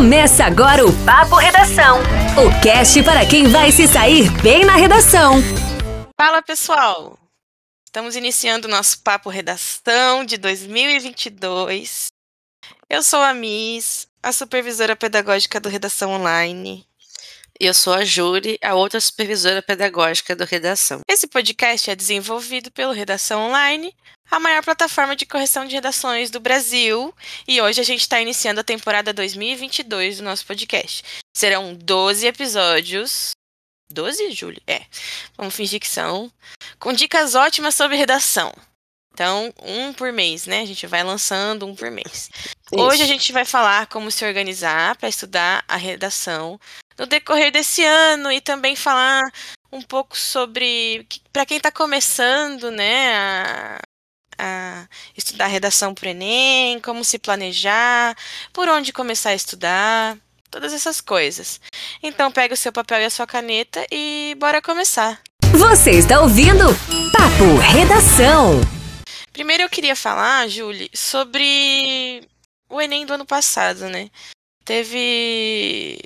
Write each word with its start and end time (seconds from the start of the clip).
Começa 0.00 0.46
agora 0.46 0.82
o 0.82 1.04
Papo 1.04 1.36
Redação. 1.36 1.98
O 2.34 2.62
cast 2.62 3.02
para 3.02 3.26
quem 3.26 3.48
vai 3.48 3.70
se 3.70 3.86
sair 3.86 4.30
bem 4.40 4.64
na 4.64 4.74
redação. 4.74 5.34
Fala 6.18 6.40
pessoal! 6.40 7.18
Estamos 7.84 8.16
iniciando 8.16 8.66
o 8.66 8.70
nosso 8.70 9.02
Papo 9.02 9.28
Redação 9.28 10.24
de 10.24 10.38
2022. 10.38 12.06
Eu 12.88 13.02
sou 13.02 13.20
a 13.20 13.34
Miss, 13.34 14.08
a 14.22 14.32
supervisora 14.32 14.96
pedagógica 14.96 15.60
do 15.60 15.68
Redação 15.68 16.12
Online. 16.12 16.86
Eu 17.62 17.74
sou 17.74 17.92
a 17.92 18.06
Júri, 18.06 18.58
a 18.62 18.74
outra 18.74 18.98
supervisora 18.98 19.60
pedagógica 19.60 20.34
do 20.34 20.46
Redação. 20.46 21.02
Esse 21.06 21.26
podcast 21.26 21.90
é 21.90 21.94
desenvolvido 21.94 22.70
pelo 22.70 22.94
Redação 22.94 23.48
Online, 23.48 23.94
a 24.30 24.40
maior 24.40 24.64
plataforma 24.64 25.14
de 25.14 25.26
correção 25.26 25.66
de 25.66 25.74
redações 25.74 26.30
do 26.30 26.40
Brasil. 26.40 27.14
E 27.46 27.60
hoje 27.60 27.78
a 27.78 27.84
gente 27.84 28.00
está 28.00 28.18
iniciando 28.18 28.60
a 28.60 28.64
temporada 28.64 29.12
2022 29.12 30.16
do 30.16 30.24
nosso 30.24 30.46
podcast. 30.46 31.04
Serão 31.36 31.74
12 31.74 32.26
episódios. 32.26 33.32
12, 33.92 34.30
Júlia? 34.30 34.62
É. 34.66 34.86
Vamos 35.36 35.54
fingir 35.54 35.80
que 35.80 35.88
são. 35.88 36.32
Com 36.78 36.94
dicas 36.94 37.34
ótimas 37.34 37.74
sobre 37.74 37.94
redação. 37.98 38.54
Então, 39.12 39.52
um 39.62 39.92
por 39.92 40.10
mês, 40.14 40.46
né? 40.46 40.62
A 40.62 40.64
gente 40.64 40.86
vai 40.86 41.04
lançando 41.04 41.66
um 41.66 41.74
por 41.74 41.90
mês. 41.90 42.30
Isso. 42.72 42.80
Hoje 42.80 43.02
a 43.02 43.06
gente 43.06 43.32
vai 43.32 43.44
falar 43.44 43.86
como 43.86 44.10
se 44.10 44.24
organizar 44.24 44.96
para 44.96 45.08
estudar 45.08 45.64
a 45.66 45.76
redação 45.76 46.58
no 46.98 47.06
decorrer 47.06 47.50
desse 47.50 47.84
ano 47.84 48.30
e 48.30 48.40
também 48.40 48.76
falar 48.76 49.22
um 49.72 49.82
pouco 49.82 50.16
sobre 50.16 51.06
para 51.32 51.46
quem 51.46 51.56
está 51.56 51.70
começando, 51.70 52.70
né, 52.70 53.14
a, 53.16 53.80
a 54.38 54.88
estudar 55.16 55.46
redação 55.46 55.94
para 55.94 56.06
o 56.06 56.10
Enem, 56.10 56.80
como 56.80 57.04
se 57.04 57.18
planejar, 57.18 58.16
por 58.52 58.68
onde 58.68 58.92
começar 58.92 59.30
a 59.30 59.34
estudar, 59.34 60.16
todas 60.50 60.72
essas 60.72 61.00
coisas. 61.00 61.60
Então 62.02 62.30
pega 62.30 62.54
o 62.54 62.56
seu 62.56 62.72
papel 62.72 63.00
e 63.00 63.04
a 63.04 63.10
sua 63.10 63.26
caneta 63.26 63.84
e 63.90 64.36
bora 64.38 64.60
começar. 64.60 65.20
Você 65.52 65.90
está 65.90 66.20
ouvindo 66.20 66.66
Papo 67.12 67.56
Redação. 67.58 68.60
Primeiro 69.32 69.62
eu 69.62 69.68
queria 69.68 69.96
falar, 69.96 70.48
Julie, 70.48 70.90
sobre 70.92 72.28
o 72.70 72.80
Enem 72.80 73.04
do 73.04 73.14
ano 73.14 73.26
passado, 73.26 73.88
né? 73.88 74.10
Teve 74.64 75.98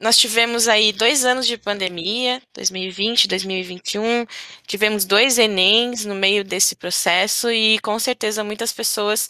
nós 0.00 0.16
tivemos 0.16 0.66
aí 0.66 0.92
dois 0.92 1.26
anos 1.26 1.46
de 1.46 1.58
pandemia, 1.58 2.40
2020, 2.54 3.28
2021. 3.28 4.26
Tivemos 4.66 5.04
dois 5.04 5.38
Enems 5.38 6.06
no 6.06 6.14
meio 6.14 6.42
desse 6.42 6.74
processo 6.74 7.50
e 7.50 7.78
com 7.80 7.98
certeza 7.98 8.42
muitas 8.42 8.72
pessoas 8.72 9.28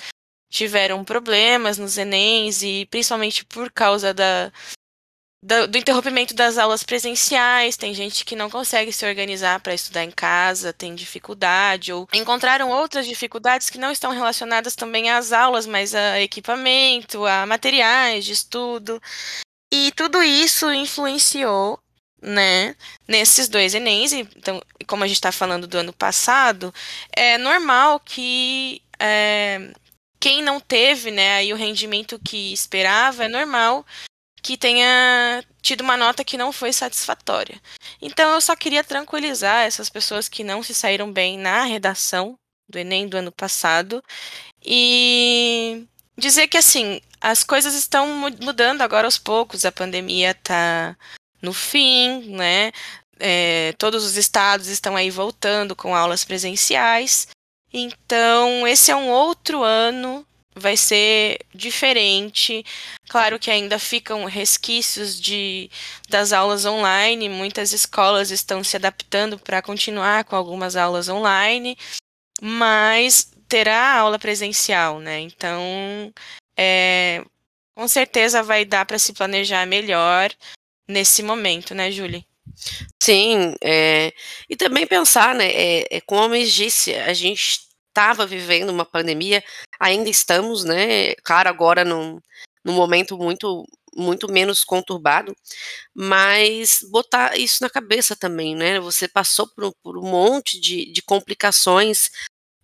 tiveram 0.49 1.05
problemas 1.05 1.77
nos 1.77 1.99
Enems 1.99 2.63
e 2.63 2.87
principalmente 2.89 3.45
por 3.45 3.73
causa 3.73 4.15
da, 4.15 4.53
da, 5.43 5.67
do 5.67 5.79
interrompimento 5.79 6.35
das 6.35 6.59
aulas 6.59 6.83
presenciais. 6.83 7.77
Tem 7.77 7.95
gente 7.95 8.25
que 8.25 8.37
não 8.37 8.51
consegue 8.51 8.93
se 8.93 9.07
organizar 9.07 9.61
para 9.61 9.75
estudar 9.75 10.05
em 10.05 10.11
casa, 10.11 10.73
tem 10.73 10.95
dificuldade, 10.95 11.93
ou 11.93 12.09
encontraram 12.13 12.71
outras 12.71 13.07
dificuldades 13.07 13.71
que 13.71 13.79
não 13.79 13.91
estão 13.91 14.13
relacionadas 14.13 14.75
também 14.75 15.11
às 15.11 15.33
aulas, 15.33 15.67
mas 15.67 15.95
a 15.95 16.21
equipamento, 16.21 17.27
a 17.27 17.47
materiais 17.47 18.25
de 18.25 18.33
estudo. 18.33 19.01
E 19.73 19.93
tudo 19.93 20.23
isso 20.23 20.71
influenciou, 20.73 21.79
né, 22.21 22.75
nesses 23.09 23.49
dois 23.49 23.75
Enems. 23.75 24.13
Então, 24.13 24.61
como 24.87 25.05
a 25.05 25.07
gente 25.07 25.17
está 25.17 25.33
falando 25.33 25.67
do 25.67 25.79
ano 25.79 25.93
passado, 25.93 26.75
é 27.13 27.39
normal 27.39 28.01
que 28.01 28.83
é, 28.99 29.73
quem 30.19 30.43
não 30.43 30.61
teve, 30.61 31.11
né, 31.11 31.37
aí 31.37 31.53
o 31.53 31.57
rendimento 31.57 32.19
que 32.19 32.53
esperava, 32.53 33.25
é 33.25 33.29
normal 33.29 33.87
que 34.43 34.57
tenha 34.57 35.45
tido 35.63 35.83
uma 35.83 35.97
nota 35.97 36.25
que 36.25 36.37
não 36.37 36.53
foi 36.53 36.73
satisfatória. 36.73 37.61
Então, 38.01 38.33
eu 38.33 38.41
só 38.41 38.57
queria 38.57 38.83
tranquilizar 38.83 39.67
essas 39.67 39.89
pessoas 39.89 40.29
que 40.29 40.43
não 40.43 40.63
se 40.63 40.75
saíram 40.75 41.13
bem 41.13 41.39
na 41.39 41.65
redação 41.65 42.39
do 42.69 42.79
Enem 42.79 43.09
do 43.09 43.17
ano 43.17 43.33
passado 43.33 44.03
e 44.65 45.87
dizer 46.17 46.47
que 46.47 46.57
assim 46.57 47.01
as 47.21 47.45
coisas 47.45 47.75
estão 47.75 48.07
mudando 48.41 48.81
agora 48.83 49.07
aos 49.07 49.19
poucos, 49.19 49.65
a 49.65 49.73
pandemia 49.73 50.31
está 50.31 50.97
no 51.43 51.53
fim, 51.53 52.31
né? 52.31 52.73
É, 53.19 53.75
todos 53.77 54.05
os 54.05 54.17
estados 54.17 54.69
estão 54.69 54.97
aí 54.97 55.11
voltando 55.11 55.77
com 55.77 55.95
aulas 55.95 56.25
presenciais. 56.25 57.29
Então, 57.73 58.67
esse 58.67 58.91
é 58.91 58.97
um 58.97 59.11
outro 59.11 59.63
ano, 59.63 60.27
vai 60.55 60.77
ser 60.77 61.39
diferente. 61.55 62.65
Claro 63.09 63.39
que 63.39 63.51
ainda 63.51 63.79
ficam 63.79 64.25
resquícios 64.25 65.21
de, 65.21 65.71
das 66.09 66.33
aulas 66.33 66.65
online, 66.65 67.29
muitas 67.29 67.73
escolas 67.73 68.31
estão 68.31 68.63
se 68.63 68.77
adaptando 68.77 69.39
para 69.39 69.63
continuar 69.63 70.25
com 70.25 70.37
algumas 70.37 70.77
aulas 70.77 71.09
online, 71.09 71.77
mas 72.41 73.31
terá 73.49 73.97
aula 73.99 74.19
presencial, 74.19 75.01
né? 75.01 75.21
Então, 75.21 76.13
é, 76.57 77.25
com 77.75 77.89
certeza 77.89 78.43
vai 78.43 78.65
dar 78.65 78.85
para 78.85 78.99
se 78.99 79.13
planejar 79.13 79.67
melhor 79.67 80.31
nesse 80.89 81.23
momento, 81.23 81.75
né, 81.75 81.91
Julie? 81.91 82.27
Sim, 83.03 83.55
é, 83.63 84.13
e 84.49 84.57
também 84.57 84.87
pensar, 84.87 85.35
né, 85.35 85.51
é, 85.51 85.97
é, 85.97 86.01
como 86.01 86.35
eu 86.35 86.45
disse, 86.45 86.95
a 86.95 87.15
gente 87.15 87.70
estava 87.91 88.27
vivendo 88.27 88.71
uma 88.71 88.85
pandemia, 88.85 89.43
ainda 89.79 90.09
estamos, 90.09 90.65
né, 90.65 91.15
claro, 91.25 91.49
agora 91.49 91.85
num, 91.85 92.19
num 92.65 92.75
momento 92.75 93.19
muito 93.19 93.67
muito 93.93 94.31
menos 94.31 94.63
conturbado, 94.63 95.35
mas 95.93 96.81
botar 96.93 97.37
isso 97.37 97.59
na 97.61 97.69
cabeça 97.69 98.15
também, 98.15 98.55
né? 98.55 98.79
Você 98.79 99.09
passou 99.09 99.49
por, 99.49 99.75
por 99.83 99.99
um 99.99 100.03
monte 100.09 100.61
de, 100.61 100.93
de 100.93 101.03
complicações 101.03 102.09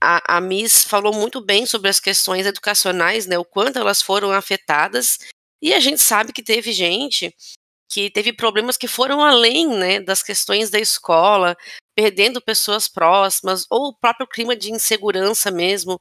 a, 0.01 0.37
a 0.37 0.41
Miss 0.41 0.85
falou 0.85 1.13
muito 1.15 1.41
bem 1.41 1.67
sobre 1.67 1.89
as 1.89 1.99
questões 2.01 2.47
educacionais, 2.47 3.27
né, 3.27 3.39
o 3.39 3.45
quanto 3.45 3.79
elas 3.79 4.03
foram 4.03 4.31
afetadas, 4.33 5.19
e 5.61 5.73
a 5.73 5.81
gente 5.81 6.01
sabe 6.03 6.33
que 6.33 6.43
teve 6.43 6.73
gente 6.73 7.35
que 7.89 8.11
teve 8.11 8.33
problemas 8.33 8.77
que 8.77 8.89
foram 8.89 9.23
além, 9.23 9.69
né, 9.69 10.01
das 10.01 10.23
questões 10.23 10.71
da 10.71 10.79
escola, 10.79 11.57
perdendo 11.95 12.41
pessoas 12.41 12.89
próximas, 12.89 13.67
ou 13.71 13.89
o 13.89 13.95
próprio 13.95 14.27
clima 14.27 14.57
de 14.57 14.71
insegurança 14.73 15.51
mesmo, 15.51 16.01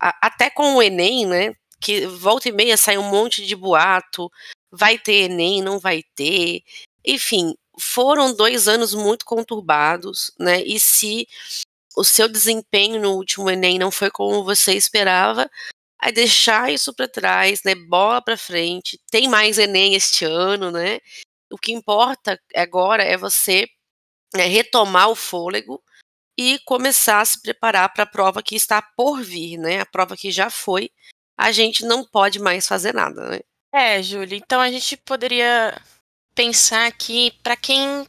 a, 0.00 0.26
até 0.26 0.50
com 0.50 0.76
o 0.76 0.82
Enem, 0.82 1.26
né, 1.26 1.54
que 1.80 2.06
volta 2.06 2.48
e 2.48 2.52
meia 2.52 2.76
sai 2.76 2.98
um 2.98 3.10
monte 3.10 3.44
de 3.44 3.56
boato, 3.56 4.30
vai 4.70 4.98
ter 4.98 5.24
Enem, 5.24 5.62
não 5.62 5.78
vai 5.78 6.02
ter, 6.14 6.62
enfim, 7.04 7.54
foram 7.78 8.34
dois 8.34 8.68
anos 8.68 8.94
muito 8.94 9.24
conturbados, 9.24 10.32
né, 10.38 10.62
e 10.62 10.78
se 10.78 11.26
o 11.96 12.04
seu 12.04 12.28
desempenho 12.28 13.00
no 13.00 13.12
último 13.12 13.50
Enem 13.50 13.78
não 13.78 13.90
foi 13.90 14.10
como 14.10 14.44
você 14.44 14.74
esperava, 14.74 15.50
aí 16.02 16.12
deixar 16.12 16.72
isso 16.72 16.92
para 16.92 17.06
trás, 17.06 17.62
né? 17.64 17.74
Bola 17.76 18.20
para 18.20 18.36
frente. 18.36 19.00
Tem 19.10 19.28
mais 19.28 19.56
Enem 19.56 19.94
este 19.94 20.24
ano, 20.24 20.70
né? 20.72 20.98
O 21.50 21.56
que 21.56 21.72
importa 21.72 22.40
agora 22.56 23.04
é 23.04 23.16
você 23.16 23.68
né, 24.34 24.46
retomar 24.46 25.08
o 25.10 25.14
fôlego 25.14 25.80
e 26.36 26.58
começar 26.60 27.20
a 27.20 27.24
se 27.24 27.40
preparar 27.40 27.92
para 27.92 28.02
a 28.02 28.06
prova 28.06 28.42
que 28.42 28.56
está 28.56 28.82
por 28.82 29.22
vir, 29.22 29.58
né? 29.58 29.80
A 29.80 29.86
prova 29.86 30.16
que 30.16 30.32
já 30.32 30.50
foi, 30.50 30.90
a 31.38 31.52
gente 31.52 31.84
não 31.84 32.04
pode 32.04 32.40
mais 32.40 32.66
fazer 32.66 32.92
nada, 32.92 33.28
né? 33.28 33.40
É, 33.72 34.02
Júlia. 34.02 34.36
Então 34.36 34.60
a 34.60 34.70
gente 34.70 34.96
poderia 34.96 35.80
pensar 36.34 36.86
aqui 36.86 37.30
para 37.42 37.56
quem 37.56 38.06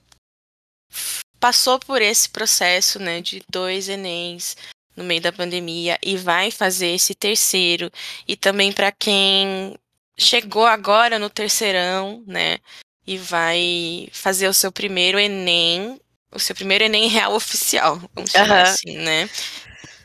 passou 1.39 1.77
por 1.77 2.01
esse 2.01 2.29
processo, 2.29 2.99
né, 2.99 3.19
de 3.19 3.43
dois 3.49 3.89
Enems 3.89 4.55
no 4.95 5.03
meio 5.03 5.21
da 5.21 5.31
pandemia 5.31 5.97
e 6.01 6.15
vai 6.17 6.51
fazer 6.51 6.87
esse 6.87 7.15
terceiro, 7.15 7.91
e 8.27 8.35
também 8.35 8.71
para 8.71 8.91
quem 8.91 9.75
chegou 10.17 10.65
agora 10.65 11.17
no 11.17 11.29
terceirão, 11.29 12.23
né, 12.27 12.59
e 13.05 13.17
vai 13.17 14.07
fazer 14.11 14.47
o 14.47 14.53
seu 14.53 14.71
primeiro 14.71 15.19
Enem, 15.19 15.99
o 16.31 16.39
seu 16.39 16.55
primeiro 16.55 16.83
Enem 16.83 17.07
real 17.07 17.33
oficial, 17.35 18.01
vamos 18.13 18.31
chamar 18.31 18.65
uhum. 18.65 18.71
assim, 18.71 18.97
né? 18.97 19.29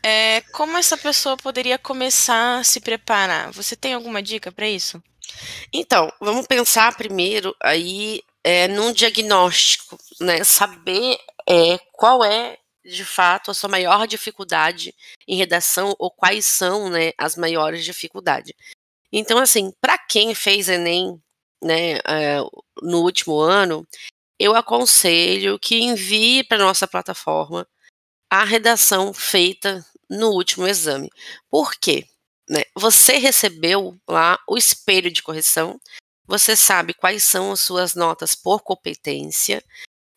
É, 0.02 0.42
como 0.52 0.78
essa 0.78 0.96
pessoa 0.96 1.36
poderia 1.36 1.76
começar 1.76 2.60
a 2.60 2.64
se 2.64 2.80
preparar? 2.80 3.50
Você 3.52 3.74
tem 3.74 3.94
alguma 3.94 4.22
dica 4.22 4.50
para 4.52 4.68
isso? 4.68 5.02
Então, 5.72 6.10
vamos 6.20 6.46
pensar 6.46 6.96
primeiro 6.96 7.54
aí 7.60 8.22
é, 8.44 8.68
num 8.68 8.92
diagnóstico, 8.92 9.98
né? 10.20 10.44
Saber 10.44 11.18
é, 11.48 11.78
qual 11.92 12.24
é 12.24 12.58
de 12.88 13.04
fato 13.04 13.50
a 13.50 13.54
sua 13.54 13.68
maior 13.68 14.06
dificuldade 14.06 14.94
em 15.26 15.36
redação 15.36 15.94
ou 15.98 16.10
quais 16.10 16.46
são 16.46 16.88
né, 16.90 17.12
as 17.18 17.36
maiores 17.36 17.84
dificuldades. 17.84 18.52
Então, 19.12 19.38
assim, 19.38 19.72
para 19.80 19.98
quem 19.98 20.34
fez 20.34 20.68
Enem 20.68 21.20
né, 21.62 21.98
é, 22.06 22.38
no 22.82 23.02
último 23.02 23.38
ano, 23.38 23.86
eu 24.38 24.54
aconselho 24.54 25.58
que 25.58 25.80
envie 25.80 26.44
para 26.44 26.58
nossa 26.58 26.86
plataforma 26.86 27.66
a 28.30 28.44
redação 28.44 29.12
feita 29.12 29.84
no 30.08 30.30
último 30.30 30.66
exame. 30.66 31.10
Por 31.50 31.74
quê? 31.74 32.06
Né? 32.48 32.62
Você 32.74 33.16
recebeu 33.18 33.98
lá 34.08 34.38
o 34.48 34.56
espelho 34.56 35.10
de 35.10 35.22
correção 35.22 35.80
você 36.28 36.54
sabe 36.54 36.92
quais 36.92 37.24
são 37.24 37.52
as 37.52 37.60
suas 37.60 37.94
notas 37.94 38.34
por 38.34 38.60
competência, 38.60 39.64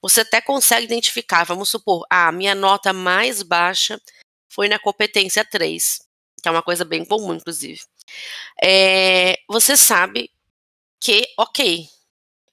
você 0.01 0.21
até 0.21 0.41
consegue 0.41 0.85
identificar, 0.85 1.43
vamos 1.43 1.69
supor, 1.69 2.05
a 2.09 2.27
ah, 2.27 2.31
minha 2.31 2.55
nota 2.55 2.91
mais 2.91 3.43
baixa 3.43 4.01
foi 4.49 4.67
na 4.67 4.79
competência 4.79 5.45
3, 5.45 5.99
que 6.41 6.49
é 6.49 6.51
uma 6.51 6.63
coisa 6.63 6.83
bem 6.83 7.05
comum, 7.05 7.33
inclusive. 7.33 7.81
É, 8.61 9.39
você 9.47 9.77
sabe 9.77 10.31
que, 10.99 11.25
ok, 11.37 11.87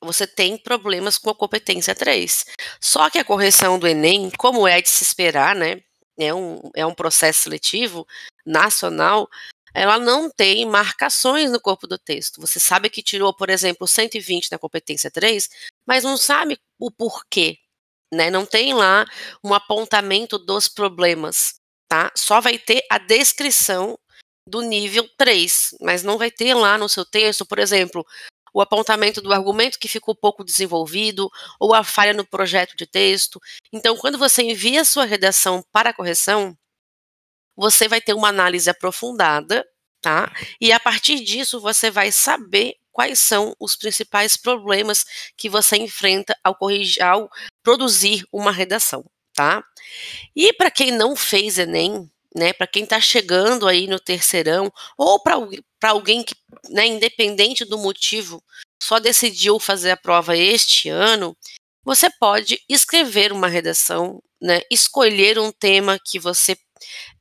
você 0.01 0.27
tem 0.27 0.57
problemas 0.57 1.19
com 1.19 1.31
a 1.31 1.35
competência 1.35 1.95
3. 1.95 2.45
Só 2.81 3.11
que 3.11 3.19
a 3.19 3.25
correção 3.25 3.79
do 3.79 3.89
Enem, 3.89 4.31
como 4.39 4.67
é 4.67 4.81
de 4.81 4.89
se 4.89 5.03
esperar, 5.03 5.57
né? 5.57 5.83
É 6.17 6.33
um, 6.35 6.61
é 6.75 6.85
um 6.85 6.95
processo 6.95 7.43
seletivo 7.43 8.07
nacional, 8.45 9.29
ela 9.75 9.99
não 9.99 10.31
tem 10.31 10.65
marcações 10.67 11.51
no 11.51 11.61
corpo 11.61 11.87
do 11.87 11.99
texto. 11.99 12.41
Você 12.41 12.59
sabe 12.61 12.91
que 12.91 13.03
tirou, 13.03 13.35
por 13.35 13.51
exemplo, 13.51 13.87
120 13.87 14.51
na 14.51 14.59
competência 14.59 15.11
3, 15.11 15.49
mas 15.87 16.05
não 16.05 16.17
sabe 16.17 16.59
o 16.79 16.91
porquê. 16.91 17.59
Né? 18.13 18.31
Não 18.31 18.47
tem 18.47 18.75
lá 18.75 19.07
um 19.45 19.53
apontamento 19.53 20.39
dos 20.39 20.69
problemas. 20.69 21.57
Tá? 21.89 22.13
Só 22.15 22.41
vai 22.41 22.59
ter 22.59 22.83
a 22.91 22.99
descrição 22.99 23.99
do 24.47 24.63
nível 24.63 25.09
3, 25.17 25.77
mas 25.81 26.03
não 26.03 26.19
vai 26.19 26.31
ter 26.31 26.55
lá 26.55 26.79
no 26.79 26.89
seu 26.89 27.05
texto, 27.05 27.45
por 27.45 27.59
exemplo, 27.59 28.05
o 28.53 28.61
apontamento 28.61 29.21
do 29.21 29.33
argumento 29.33 29.79
que 29.79 29.89
ficou 29.89 30.15
pouco 30.15 30.43
desenvolvido 30.43 31.31
ou 31.61 31.75
a 31.75 31.85
falha 31.85 32.13
no 32.13 32.27
projeto 32.27 32.77
de 32.77 32.87
texto. 32.87 33.41
Então, 33.73 33.97
quando 33.97 34.19
você 34.19 34.43
envia 34.43 34.85
sua 34.85 35.05
redação 35.05 35.63
para 35.71 35.93
correção, 35.93 36.57
você 37.59 37.89
vai 37.89 38.01
ter 38.01 38.15
uma 38.15 38.29
análise 38.29 38.71
aprofundada, 38.71 39.67
tá? 40.01 40.33
E 40.61 40.73
a 40.73 40.79
partir 40.79 41.19
disso 41.21 41.61
você 41.61 41.91
vai 41.91 42.13
saber 42.13 42.77
quais 42.93 43.19
são 43.19 43.55
os 43.61 43.75
principais 43.77 44.37
problemas 44.37 45.05
que 45.37 45.49
você 45.49 45.77
enfrenta 45.77 46.37
ao 46.45 46.55
corrigir, 46.55 47.03
ao 47.03 47.29
produzir 47.65 48.25
uma 48.33 48.53
redação, 48.53 49.05
tá? 49.35 49.63
E 50.37 50.53
para 50.53 50.71
quem 50.71 50.93
não 50.93 51.17
fez 51.17 51.59
ENEM, 51.59 52.09
né, 52.37 52.53
para 52.53 52.67
quem 52.69 52.85
está 52.85 53.01
chegando 53.01 53.67
aí 53.67 53.89
no 53.89 53.99
terceirão, 53.99 54.73
ou 54.97 55.21
para 55.21 55.35
alguém 55.91 56.23
que, 56.23 56.35
né, 56.71 56.87
independente 56.87 57.65
do 57.65 57.79
motivo, 57.79 58.43
só 58.81 59.01
decidiu 59.01 59.59
fazer 59.59 59.91
a 59.91 59.97
prova 59.97 60.37
este 60.37 60.89
ano, 60.89 61.37
você 61.85 62.09
pode 62.21 62.61
escrever 62.69 63.33
uma 63.33 63.49
redação, 63.49 64.23
né, 64.41 64.61
escolher 64.71 65.39
um 65.39 65.51
tema 65.51 65.99
que 66.05 66.19
você 66.21 66.57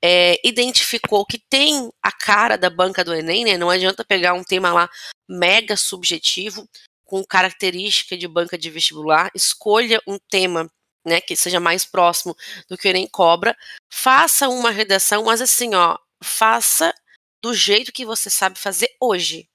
é, 0.03 0.39
identificou 0.47 1.25
que 1.25 1.37
tem 1.49 1.89
a 2.01 2.11
cara 2.11 2.57
da 2.57 2.69
banca 2.69 3.03
do 3.03 3.13
Enem, 3.13 3.45
né, 3.45 3.57
não 3.57 3.69
adianta 3.69 4.05
pegar 4.05 4.33
um 4.33 4.43
tema 4.43 4.71
lá 4.73 4.89
mega 5.27 5.75
subjetivo, 5.75 6.67
com 7.03 7.23
característica 7.23 8.17
de 8.17 8.27
banca 8.27 8.57
de 8.57 8.69
vestibular, 8.69 9.31
escolha 9.33 10.01
um 10.05 10.17
tema 10.29 10.69
né, 11.05 11.21
que 11.21 11.35
seja 11.35 11.59
mais 11.59 11.85
próximo 11.85 12.35
do 12.69 12.77
que 12.77 12.87
o 12.87 12.89
Enem 12.89 13.07
cobra, 13.07 13.55
faça 13.89 14.49
uma 14.49 14.71
redação, 14.71 15.23
mas 15.23 15.41
assim, 15.41 15.73
ó, 15.73 15.97
faça 16.21 16.93
do 17.41 17.53
jeito 17.53 17.93
que 17.93 18.05
você 18.05 18.29
sabe 18.29 18.59
fazer 18.59 18.89
hoje, 18.99 19.47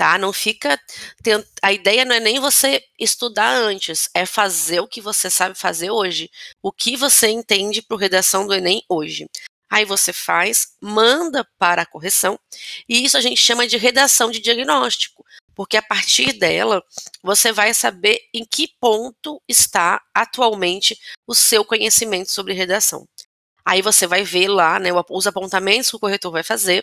tá? 0.00 0.16
Não 0.16 0.32
fica 0.32 0.80
a 1.60 1.72
ideia 1.74 2.06
não 2.06 2.14
é 2.14 2.20
nem 2.20 2.40
você 2.40 2.82
estudar 2.98 3.54
antes, 3.54 4.08
é 4.14 4.24
fazer 4.24 4.80
o 4.80 4.88
que 4.88 4.98
você 4.98 5.28
sabe 5.28 5.54
fazer 5.54 5.90
hoje, 5.90 6.30
o 6.62 6.72
que 6.72 6.96
você 6.96 7.28
entende 7.28 7.82
para 7.82 7.98
redação 7.98 8.46
do 8.46 8.54
Enem 8.54 8.82
hoje. 8.88 9.26
Aí 9.70 9.84
você 9.84 10.10
faz, 10.10 10.68
manda 10.80 11.46
para 11.58 11.82
a 11.82 11.86
correção, 11.86 12.40
e 12.88 13.04
isso 13.04 13.18
a 13.18 13.20
gente 13.20 13.36
chama 13.42 13.66
de 13.68 13.76
redação 13.76 14.30
de 14.30 14.40
diagnóstico 14.40 15.22
porque 15.54 15.76
a 15.76 15.82
partir 15.82 16.32
dela 16.32 16.82
você 17.22 17.52
vai 17.52 17.74
saber 17.74 18.22
em 18.32 18.46
que 18.46 18.68
ponto 18.80 19.42
está 19.46 20.00
atualmente 20.14 20.98
o 21.26 21.34
seu 21.34 21.62
conhecimento 21.62 22.30
sobre 22.30 22.54
redação. 22.54 23.06
Aí 23.62 23.82
você 23.82 24.06
vai 24.06 24.24
ver 24.24 24.48
lá 24.48 24.78
né, 24.78 24.88
os 25.10 25.26
apontamentos 25.26 25.90
que 25.90 25.96
o 25.96 26.00
corretor 26.00 26.32
vai 26.32 26.42
fazer. 26.42 26.82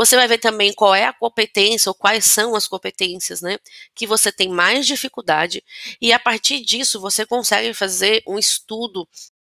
Você 0.00 0.16
vai 0.16 0.26
ver 0.26 0.38
também 0.38 0.72
qual 0.72 0.94
é 0.94 1.04
a 1.04 1.12
competência 1.12 1.90
ou 1.90 1.94
quais 1.94 2.24
são 2.24 2.54
as 2.54 2.66
competências 2.66 3.42
né, 3.42 3.58
que 3.94 4.06
você 4.06 4.32
tem 4.32 4.48
mais 4.48 4.86
dificuldade. 4.86 5.62
E 6.00 6.10
a 6.10 6.18
partir 6.18 6.64
disso 6.64 6.98
você 6.98 7.26
consegue 7.26 7.74
fazer 7.74 8.22
um 8.26 8.38
estudo 8.38 9.06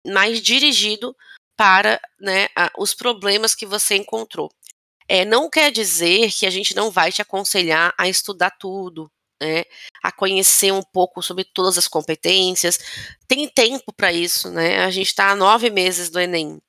mais 0.07 0.41
dirigido 0.41 1.17
para 1.57 2.01
né, 2.21 2.47
os 2.79 2.95
problemas 2.95 3.57
que 3.57 3.67
você 3.67 3.97
encontrou. 3.97 4.49
É, 5.09 5.25
não 5.25 5.51
quer 5.51 5.73
dizer 5.73 6.33
que 6.33 6.47
a 6.47 6.51
gente 6.51 6.77
não 6.77 6.93
vai 6.93 7.11
te 7.11 7.21
aconselhar 7.21 7.93
a 7.99 8.09
estudar 8.09 8.51
tudo, 8.51 9.11
né? 9.43 9.65
A 10.01 10.13
conhecer 10.13 10.73
um 10.73 10.83
pouco 10.83 11.23
sobre 11.23 11.43
todas 11.43 11.77
as 11.77 11.89
competências. 11.89 12.79
Tem 13.27 13.49
tempo 13.49 13.93
para 13.93 14.13
isso, 14.13 14.49
né? 14.53 14.85
A 14.85 14.91
gente 14.93 15.09
está 15.09 15.31
há 15.31 15.37
nove 15.37 15.71
meses 15.71 16.09
do 16.09 16.21
Enem. 16.21 16.61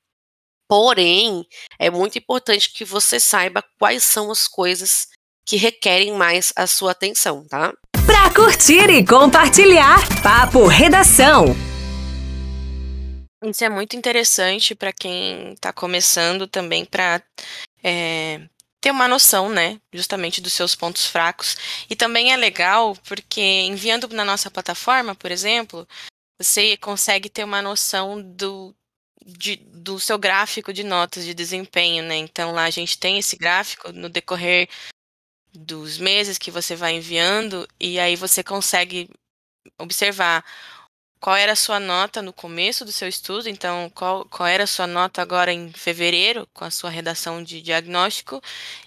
Porém, 0.68 1.46
é 1.78 1.90
muito 1.90 2.18
importante 2.18 2.70
que 2.70 2.84
você 2.84 3.18
saiba 3.18 3.64
quais 3.78 4.02
são 4.02 4.30
as 4.30 4.46
coisas 4.46 5.08
que 5.46 5.56
requerem 5.56 6.12
mais 6.12 6.52
a 6.54 6.66
sua 6.66 6.90
atenção, 6.90 7.46
tá? 7.48 7.72
Para 8.04 8.34
curtir 8.34 8.90
e 8.90 9.02
compartilhar, 9.04 9.98
Papo 10.22 10.66
Redação. 10.66 11.56
Isso 13.42 13.64
é 13.64 13.70
muito 13.70 13.96
interessante 13.96 14.74
para 14.74 14.92
quem 14.92 15.54
está 15.54 15.72
começando 15.72 16.46
também 16.46 16.84
para 16.84 17.22
é, 17.82 18.42
ter 18.78 18.90
uma 18.90 19.08
noção, 19.08 19.48
né, 19.48 19.80
justamente 19.92 20.40
dos 20.42 20.52
seus 20.52 20.74
pontos 20.74 21.06
fracos. 21.06 21.56
E 21.88 21.96
também 21.96 22.32
é 22.32 22.36
legal 22.36 22.94
porque 23.08 23.40
enviando 23.40 24.06
na 24.08 24.24
nossa 24.24 24.50
plataforma, 24.50 25.14
por 25.14 25.30
exemplo, 25.30 25.88
você 26.38 26.76
consegue 26.76 27.30
ter 27.30 27.44
uma 27.44 27.62
noção 27.62 28.20
do, 28.20 28.74
de, 29.28 29.56
do 29.56 30.00
seu 30.00 30.18
gráfico 30.18 30.72
de 30.72 30.82
notas 30.82 31.24
de 31.24 31.34
desempenho, 31.34 32.02
né? 32.02 32.16
Então 32.16 32.52
lá 32.52 32.64
a 32.64 32.70
gente 32.70 32.98
tem 32.98 33.18
esse 33.18 33.36
gráfico 33.36 33.92
no 33.92 34.08
decorrer 34.08 34.68
dos 35.52 35.98
meses 35.98 36.38
que 36.38 36.50
você 36.50 36.74
vai 36.74 36.94
enviando 36.94 37.68
e 37.78 38.00
aí 38.00 38.16
você 38.16 38.42
consegue 38.42 39.10
observar 39.78 40.44
qual 41.20 41.36
era 41.36 41.52
a 41.52 41.56
sua 41.56 41.78
nota 41.78 42.22
no 42.22 42.32
começo 42.32 42.84
do 42.84 42.92
seu 42.92 43.08
estudo, 43.08 43.48
então 43.48 43.90
qual, 43.90 44.24
qual 44.26 44.46
era 44.46 44.64
a 44.64 44.66
sua 44.68 44.86
nota 44.86 45.20
agora 45.20 45.52
em 45.52 45.70
fevereiro, 45.72 46.48
com 46.54 46.64
a 46.64 46.70
sua 46.70 46.90
redação 46.90 47.42
de 47.42 47.60
diagnóstico, 47.60 48.40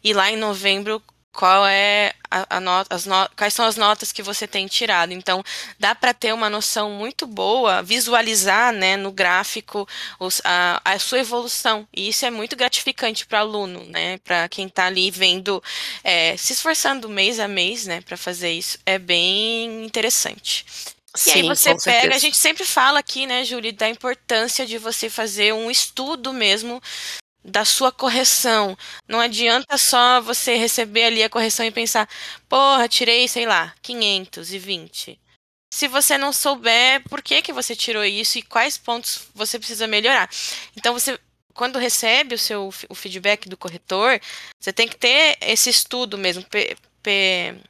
e 0.04 0.14
lá 0.14 0.32
em 0.32 0.38
novembro, 0.38 1.04
qual 1.31 1.66
é 1.66 2.13
a, 2.30 2.57
a 2.57 2.60
nota, 2.60 2.95
as 2.95 3.06
no, 3.06 3.30
quais 3.38 3.54
são 3.54 3.66
as 3.66 3.75
notas 3.75 4.12
que 4.12 4.22
você 4.22 4.48
tem 4.48 4.68
tirado. 4.68 5.13
Então, 5.13 5.44
dá 5.79 5.96
para 5.96 6.13
ter 6.13 6.34
uma 6.34 6.50
noção 6.50 6.91
muito 6.91 7.25
boa, 7.25 7.82
visualizar 7.82 8.74
né, 8.74 8.98
no 8.98 9.12
gráfico 9.12 9.88
os, 10.20 10.41
a, 10.44 10.82
a 10.84 11.00
sua 11.00 11.20
evolução. 11.20 11.88
E 11.96 12.10
isso 12.10 12.25
é 12.25 12.32
muito 12.32 12.56
gratificante 12.56 13.25
para 13.25 13.39
o 13.39 13.41
aluno, 13.41 13.86
né? 13.86 14.17
Para 14.20 14.48
quem 14.50 14.67
está 14.67 14.86
ali 14.86 15.10
vendo, 15.12 15.63
é, 16.03 16.36
se 16.38 16.53
esforçando 16.53 17.10
mês 17.10 17.39
a 17.39 17.48
mês 17.48 17.86
né, 17.86 18.01
para 18.01 18.17
fazer 18.17 18.51
isso, 18.51 18.77
é 18.86 18.98
bem 19.00 19.86
interessante. 19.86 20.65
Sim, 21.13 21.29
e 21.29 21.34
aí 21.34 21.44
você 21.44 21.70
pega, 21.70 21.79
certeza. 21.82 22.15
a 22.15 22.20
gente 22.20 22.38
sempre 22.38 22.63
fala 22.63 23.00
aqui, 23.00 23.25
né, 23.25 23.44
Júlia, 23.44 23.74
da 23.74 23.89
importância 23.89 24.65
de 24.65 24.77
você 24.77 25.10
fazer 25.10 25.53
um 25.53 25.70
estudo 25.70 26.32
mesmo 26.32 26.82
da 27.43 27.65
sua 27.65 27.91
correção. 27.91 28.77
Não 29.07 29.19
adianta 29.19 29.77
só 29.77 30.21
você 30.21 30.55
receber 30.55 31.05
ali 31.05 31.24
a 31.24 31.29
correção 31.29 31.65
e 31.65 31.71
pensar, 31.71 32.07
porra, 32.48 32.88
tirei, 32.88 33.27
sei 33.27 33.45
lá, 33.45 33.74
520. 33.81 35.19
Se 35.74 35.88
você 35.88 36.17
não 36.17 36.33
souber 36.33 37.01
por 37.10 37.21
que, 37.21 37.41
que 37.41 37.53
você 37.53 37.75
tirou 37.75 38.03
isso 38.03 38.38
e 38.38 38.43
quais 38.43 38.77
pontos 38.77 39.27
você 39.33 39.57
precisa 39.57 39.88
melhorar. 39.88 40.29
Então, 40.75 40.93
você, 40.93 41.17
quando 41.53 41.79
recebe 41.79 42.36
o 42.36 42.38
seu 42.38 42.71
o 42.89 42.95
feedback 42.95 43.48
do 43.48 43.57
corretor, 43.57 44.19
você 44.60 44.74
tem 44.74 44.88
que 44.88 44.98
ter 44.98 45.38
esse 45.41 45.69
estudo 45.69 46.17
mesmo, 46.17 46.45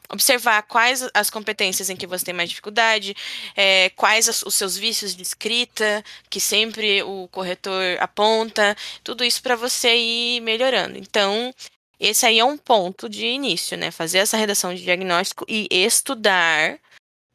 observar 0.09 0.61
quais 0.63 1.07
as 1.13 1.29
competências 1.29 1.89
em 1.89 1.95
que 1.95 2.07
você 2.07 2.25
tem 2.25 2.33
mais 2.33 2.49
dificuldade, 2.49 3.15
é, 3.55 3.89
quais 3.91 4.27
os 4.45 4.55
seus 4.55 4.77
vícios 4.77 5.15
de 5.15 5.23
escrita, 5.23 6.03
que 6.29 6.39
sempre 6.39 7.01
o 7.03 7.27
corretor 7.29 7.97
aponta, 7.99 8.75
tudo 9.03 9.23
isso 9.23 9.41
para 9.41 9.55
você 9.55 9.95
ir 9.95 10.41
melhorando. 10.41 10.97
Então, 10.97 11.53
esse 11.99 12.25
aí 12.25 12.39
é 12.39 12.45
um 12.45 12.57
ponto 12.57 13.07
de 13.07 13.25
início, 13.25 13.77
né? 13.77 13.91
Fazer 13.91 14.17
essa 14.17 14.37
redação 14.37 14.73
de 14.73 14.83
diagnóstico 14.83 15.45
e 15.47 15.67
estudar 15.69 16.79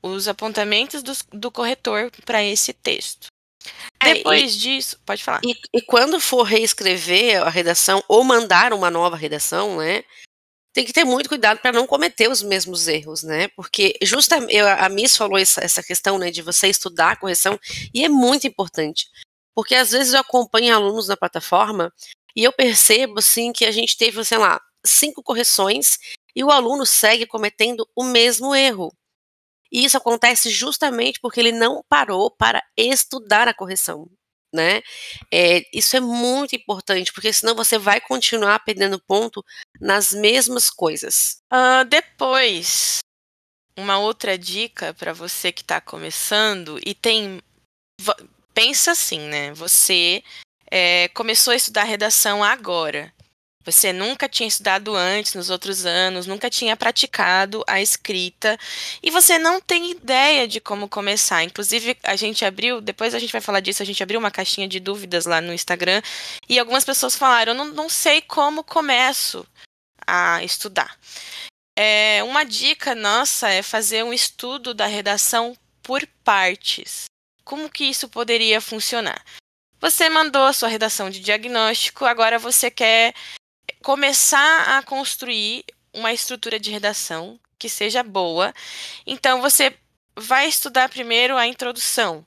os 0.02 0.28
apontamentos 0.28 1.02
do, 1.02 1.12
do 1.32 1.50
corretor 1.50 2.10
para 2.24 2.42
esse 2.42 2.72
texto. 2.72 3.28
É, 4.00 4.14
Depois 4.14 4.54
e, 4.54 4.58
disso, 4.58 4.98
pode 5.04 5.22
falar. 5.22 5.40
E, 5.44 5.54
e, 5.74 5.82
quando 5.82 6.20
for 6.20 6.42
reescrever 6.42 7.42
a 7.42 7.48
redação 7.48 8.02
ou 8.08 8.22
mandar 8.22 8.72
uma 8.72 8.90
nova 8.90 9.16
redação, 9.16 9.78
né? 9.78 10.04
Tem 10.76 10.85
que 10.85 10.92
ter 10.92 11.04
muito 11.04 11.30
cuidado 11.30 11.59
para 11.59 11.73
não 11.73 11.87
cometer 11.87 12.28
os 12.28 12.42
mesmos 12.42 12.87
erros, 12.87 13.23
né? 13.23 13.49
Porque 13.56 13.97
justamente 14.02 14.59
a 14.59 14.87
Miss 14.90 15.16
falou 15.16 15.38
essa, 15.38 15.64
essa 15.64 15.83
questão, 15.83 16.18
né, 16.18 16.30
de 16.30 16.42
você 16.42 16.68
estudar 16.68 17.12
a 17.12 17.16
correção 17.16 17.59
e 17.95 18.04
é 18.04 18.11
muito 18.11 18.47
importante, 18.47 19.06
porque 19.54 19.75
às 19.75 19.92
vezes 19.92 20.12
eu 20.12 20.21
acompanho 20.21 20.75
alunos 20.75 21.09
na 21.09 21.16
plataforma 21.16 21.90
e 22.37 22.45
eu 22.45 22.52
percebo 22.52 23.21
assim 23.21 23.54
que 23.54 23.64
a 23.64 23.71
gente 23.71 23.97
teve, 23.97 24.23
sei 24.23 24.37
lá, 24.37 24.61
cinco 24.85 25.23
correções 25.23 25.99
e 26.35 26.45
o 26.45 26.50
aluno 26.50 26.85
segue 26.85 27.25
cometendo 27.25 27.88
o 27.97 28.04
mesmo 28.04 28.54
erro. 28.54 28.92
E 29.73 29.83
isso 29.83 29.97
acontece 29.97 30.50
justamente 30.50 31.18
porque 31.23 31.40
ele 31.40 31.52
não 31.52 31.83
parou 31.88 32.30
para 32.30 32.62
estudar 32.76 33.49
a 33.49 33.54
correção. 33.54 34.11
Né? 34.56 34.80
É, 35.30 35.62
isso 35.70 35.94
é 35.98 36.00
muito 36.00 36.56
importante, 36.56 37.12
porque 37.12 37.30
senão 37.30 37.54
você 37.54 37.76
vai 37.76 38.00
continuar 38.00 38.58
perdendo 38.60 38.98
ponto 38.98 39.44
nas 39.78 40.14
mesmas 40.14 40.70
coisas. 40.70 41.42
Uh, 41.52 41.84
depois, 41.84 43.00
uma 43.76 43.98
outra 43.98 44.38
dica 44.38 44.94
para 44.94 45.12
você 45.12 45.52
que 45.52 45.60
está 45.60 45.78
começando 45.78 46.80
e 46.84 46.94
tem. 46.94 47.42
Pensa 48.54 48.92
assim, 48.92 49.20
né? 49.20 49.52
Você 49.52 50.22
é, 50.70 51.08
começou 51.08 51.52
a 51.52 51.56
estudar 51.56 51.84
redação 51.84 52.42
agora. 52.42 53.12
Você 53.66 53.92
nunca 53.92 54.28
tinha 54.28 54.46
estudado 54.46 54.94
antes, 54.94 55.35
nos 55.35 55.50
outros 55.50 55.85
anos, 55.85 56.25
nunca 56.25 56.49
tinha 56.49 56.76
praticado 56.76 57.64
a 57.66 57.80
escrita 57.82 58.56
e 59.02 59.11
você 59.11 59.40
não 59.40 59.61
tem 59.61 59.90
ideia 59.90 60.46
de 60.46 60.61
como 60.61 60.88
começar. 60.88 61.42
Inclusive, 61.42 61.96
a 62.04 62.14
gente 62.14 62.44
abriu, 62.44 62.80
depois 62.80 63.12
a 63.12 63.18
gente 63.18 63.32
vai 63.32 63.40
falar 63.40 63.58
disso, 63.58 63.82
a 63.82 63.87
gente 63.87 64.00
abriu 64.00 64.20
uma 64.20 64.30
caixinha 64.30 64.68
de 64.68 64.78
dúvidas 64.78 65.26
lá 65.26 65.40
no 65.40 65.52
Instagram 65.52 66.00
e 66.49 66.61
algumas 66.61 66.85
pessoas 66.85 67.16
falaram: 67.16 67.52
eu 67.52 67.56
não, 67.56 67.64
não 67.64 67.88
sei 67.88 68.23
como 68.23 68.62
começo 68.62 69.44
a 70.06 70.44
estudar. 70.44 70.96
É, 71.76 72.23
uma 72.23 72.44
dica 72.44 72.94
nossa 72.94 73.49
é 73.49 73.62
fazer 73.62 74.04
um 74.04 74.12
estudo 74.12 74.73
da 74.73 74.87
redação 74.87 75.56
por 75.82 76.06
partes. 76.23 77.06
Como 77.44 77.68
que 77.68 77.85
isso 77.85 78.08
poderia 78.08 78.61
funcionar? 78.61 79.25
Você 79.80 80.08
mandou 80.08 80.44
a 80.44 80.52
sua 80.52 80.68
redação 80.68 81.11
de 81.11 81.20
diagnóstico, 81.20 82.04
agora 82.04 82.38
você 82.38 82.70
quer 82.70 83.12
começar 83.86 84.76
a 84.76 84.82
construir 84.82 85.64
uma 85.94 86.12
estrutura 86.12 86.58
de 86.58 86.72
redação 86.72 87.38
que 87.56 87.68
seja 87.68 88.02
boa. 88.02 88.52
Então 89.06 89.40
você 89.40 89.72
vai 90.16 90.48
estudar 90.48 90.88
primeiro 90.88 91.36
a 91.36 91.46
introdução. 91.46 92.26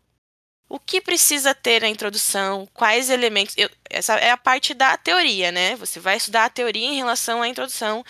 O 0.70 0.80
que 0.80 1.02
precisa 1.02 1.54
ter 1.54 1.82
na 1.82 1.90
introdução? 1.90 2.66
Quais 2.74 3.10
elementos? 3.10 3.56
Eu, 3.58 3.70
essa 3.90 4.14
é 4.16 4.32
a 4.32 4.38
parte 4.38 4.74
da 4.74 4.96
teoria, 4.96 5.52
né? 5.52 5.76
Você 5.76 6.00
vai 6.00 6.16
estudar 6.16 6.46
a 6.46 6.50
teoria 6.50 6.88
em 6.88 6.96
relação 6.96 7.42
à 7.42 7.48
introdução. 7.50 8.06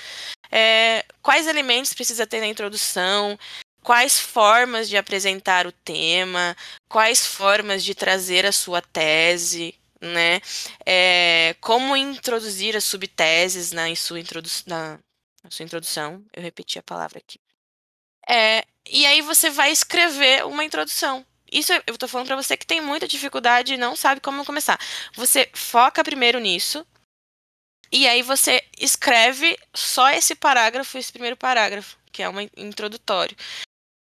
É, 0.51 1.03
quais 1.19 1.47
elementos 1.47 1.91
precisa 1.91 2.27
ter 2.27 2.41
na 2.41 2.47
introdução? 2.47 3.35
Quais 3.81 4.19
formas 4.19 4.87
de 4.87 4.95
apresentar 4.95 5.65
o 5.65 5.71
tema? 5.71 6.55
Quais 6.87 7.25
formas 7.25 7.83
de 7.83 7.95
trazer 7.95 8.45
a 8.45 8.51
sua 8.51 8.79
tese? 8.79 9.78
Né? 10.01 10.41
É, 10.85 11.55
como 11.61 11.95
introduzir 11.95 12.75
as 12.75 12.83
subteses 12.83 13.71
na, 13.71 13.89
em 13.89 13.95
sua, 13.95 14.19
na, 14.65 14.99
na 15.43 15.51
sua 15.51 15.65
introdução. 15.65 16.23
Eu 16.33 16.41
repeti 16.41 16.79
a 16.79 16.83
palavra 16.83 17.19
aqui. 17.19 17.39
É, 18.27 18.63
e 18.89 19.05
aí 19.05 19.21
você 19.21 19.49
vai 19.49 19.71
escrever 19.71 20.45
uma 20.45 20.63
introdução. 20.63 21.25
Isso 21.51 21.73
eu 21.73 21.95
estou 21.95 22.07
falando 22.07 22.27
para 22.27 22.35
você 22.35 22.55
que 22.55 22.65
tem 22.65 22.79
muita 22.79 23.07
dificuldade 23.07 23.73
e 23.73 23.77
não 23.77 23.95
sabe 23.95 24.21
como 24.21 24.45
começar. 24.45 24.79
Você 25.15 25.49
foca 25.53 26.03
primeiro 26.03 26.39
nisso. 26.39 26.85
E 27.91 28.07
aí 28.07 28.21
você 28.21 28.63
escreve 28.77 29.57
só 29.73 30.11
esse 30.11 30.35
parágrafo, 30.35 30.97
esse 30.97 31.11
primeiro 31.11 31.35
parágrafo, 31.35 31.97
que 32.11 32.21
é 32.21 32.29
um 32.29 32.39
introdutório 32.55 33.35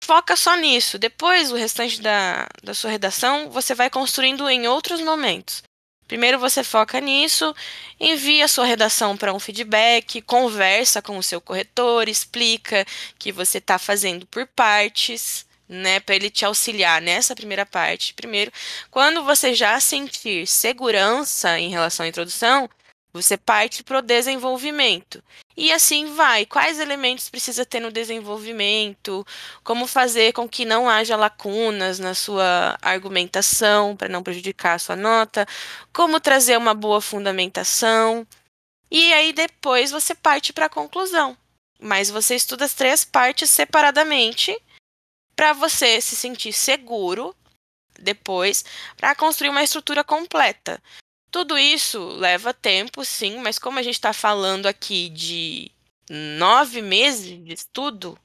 foca 0.04 0.36
só 0.36 0.56
nisso. 0.56 1.00
Depois, 1.00 1.52
o 1.52 1.56
restante 1.56 2.02
da, 2.02 2.48
da 2.62 2.74
sua 2.74 2.92
redação, 2.92 3.50
você 3.50 3.74
vai 3.74 3.90
construindo 3.90 4.50
em 4.50 4.68
outros 4.68 5.00
momentos. 5.00 5.64
Primeiro 6.12 6.38
você 6.38 6.62
foca 6.62 7.00
nisso, 7.00 7.56
envia 7.98 8.46
sua 8.46 8.66
redação 8.66 9.16
para 9.16 9.34
um 9.34 9.40
feedback, 9.40 10.22
conversa 10.22 11.02
com 11.02 11.18
o 11.18 11.24
seu 11.24 11.40
corretor, 11.40 12.10
explica 12.10 12.86
que 13.18 13.32
você 13.32 13.60
está 13.60 13.80
fazendo 13.80 14.26
por 14.26 14.46
partes, 14.46 15.46
né, 15.70 16.02
para 16.02 16.14
ele 16.14 16.30
te 16.30 16.44
auxiliar 16.44 17.02
nessa 17.02 17.34
primeira 17.34 17.66
parte. 17.66 18.14
Primeiro, 18.14 18.52
quando 18.90 19.24
você 19.24 19.54
já 19.54 19.80
sentir 19.80 20.46
segurança 20.48 21.58
em 21.58 21.70
relação 21.70 22.06
à 22.06 22.10
introdução, 22.10 22.70
você 23.14 23.38
parte 23.38 23.82
para 23.82 24.00
o 24.00 24.02
desenvolvimento. 24.02 25.24
E 25.62 25.72
assim 25.72 26.16
vai. 26.16 26.44
Quais 26.44 26.80
elementos 26.80 27.30
precisa 27.30 27.64
ter 27.64 27.80
no 27.80 27.92
desenvolvimento? 27.92 29.24
Como 29.64 29.86
fazer 29.86 30.34
com 30.34 30.50
que 30.50 30.66
não 30.66 30.90
haja 30.90 31.16
lacunas 31.16 32.00
na 32.00 32.16
sua 32.16 32.80
argumentação 32.82 33.96
para 33.96 34.10
não 34.10 34.24
prejudicar 34.24 34.74
a 34.74 34.80
sua 34.80 34.96
nota? 34.96 35.48
Como 35.94 36.20
trazer 36.20 36.58
uma 36.58 36.74
boa 36.74 37.00
fundamentação? 37.00 38.26
E 38.90 39.14
aí 39.14 39.32
depois 39.32 39.92
você 39.92 40.16
parte 40.16 40.52
para 40.52 40.66
a 40.66 40.70
conclusão. 40.70 41.38
Mas 41.80 42.10
você 42.10 42.34
estuda 42.34 42.66
as 42.66 42.74
três 42.74 43.06
partes 43.06 43.48
separadamente 43.52 44.60
para 45.36 45.54
você 45.54 46.02
se 46.02 46.16
sentir 46.16 46.54
seguro 46.54 47.36
depois 48.00 48.66
para 48.98 49.14
construir 49.14 49.50
uma 49.50 49.62
estrutura 49.62 50.04
completa. 50.04 50.82
Tudo 51.32 51.58
isso 51.58 52.10
leva 52.10 52.54
tempo, 52.54 53.06
sim, 53.06 53.38
mas 53.38 53.58
como 53.58 53.80
a 53.80 53.82
gente 53.82 53.96
está 53.96 54.12
falando 54.12 54.66
aqui 54.66 55.08
de 55.10 55.72
nove 56.10 56.82
meses 56.82 57.42
de 57.42 57.54
estudo, 57.54 58.20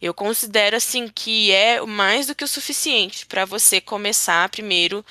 eu 0.00 0.12
considero 0.12 0.76
assim 0.76 1.08
que 1.08 1.50
é 1.50 1.80
mais 1.80 2.26
do 2.26 2.34
que 2.34 2.44
o 2.44 2.48
suficiente 2.48 3.24
para 3.24 3.46
você 3.46 3.80
começar 3.80 4.48
primeiro 4.50 5.02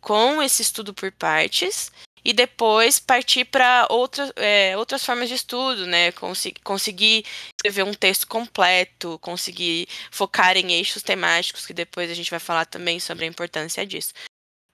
com 0.00 0.42
esse 0.42 0.62
estudo 0.62 0.94
por 0.94 1.12
partes 1.12 1.92
e 2.24 2.32
depois 2.32 2.98
partir 2.98 3.44
para 3.44 3.86
outras, 3.90 4.32
é, 4.36 4.74
outras 4.76 5.04
formas 5.04 5.28
de 5.28 5.34
estudo, 5.34 5.86
né? 5.86 6.10
Consegui, 6.12 6.60
conseguir 6.62 7.26
escrever 7.58 7.82
um 7.82 7.92
texto 7.92 8.26
completo, 8.26 9.18
conseguir 9.18 9.88
focar 10.10 10.56
em 10.56 10.72
eixos 10.72 11.02
temáticos, 11.02 11.66
que 11.66 11.74
depois 11.74 12.10
a 12.10 12.14
gente 12.14 12.30
vai 12.30 12.40
falar 12.40 12.64
também 12.64 12.98
sobre 12.98 13.24
a 13.24 13.28
importância 13.28 13.84
disso. 13.84 14.14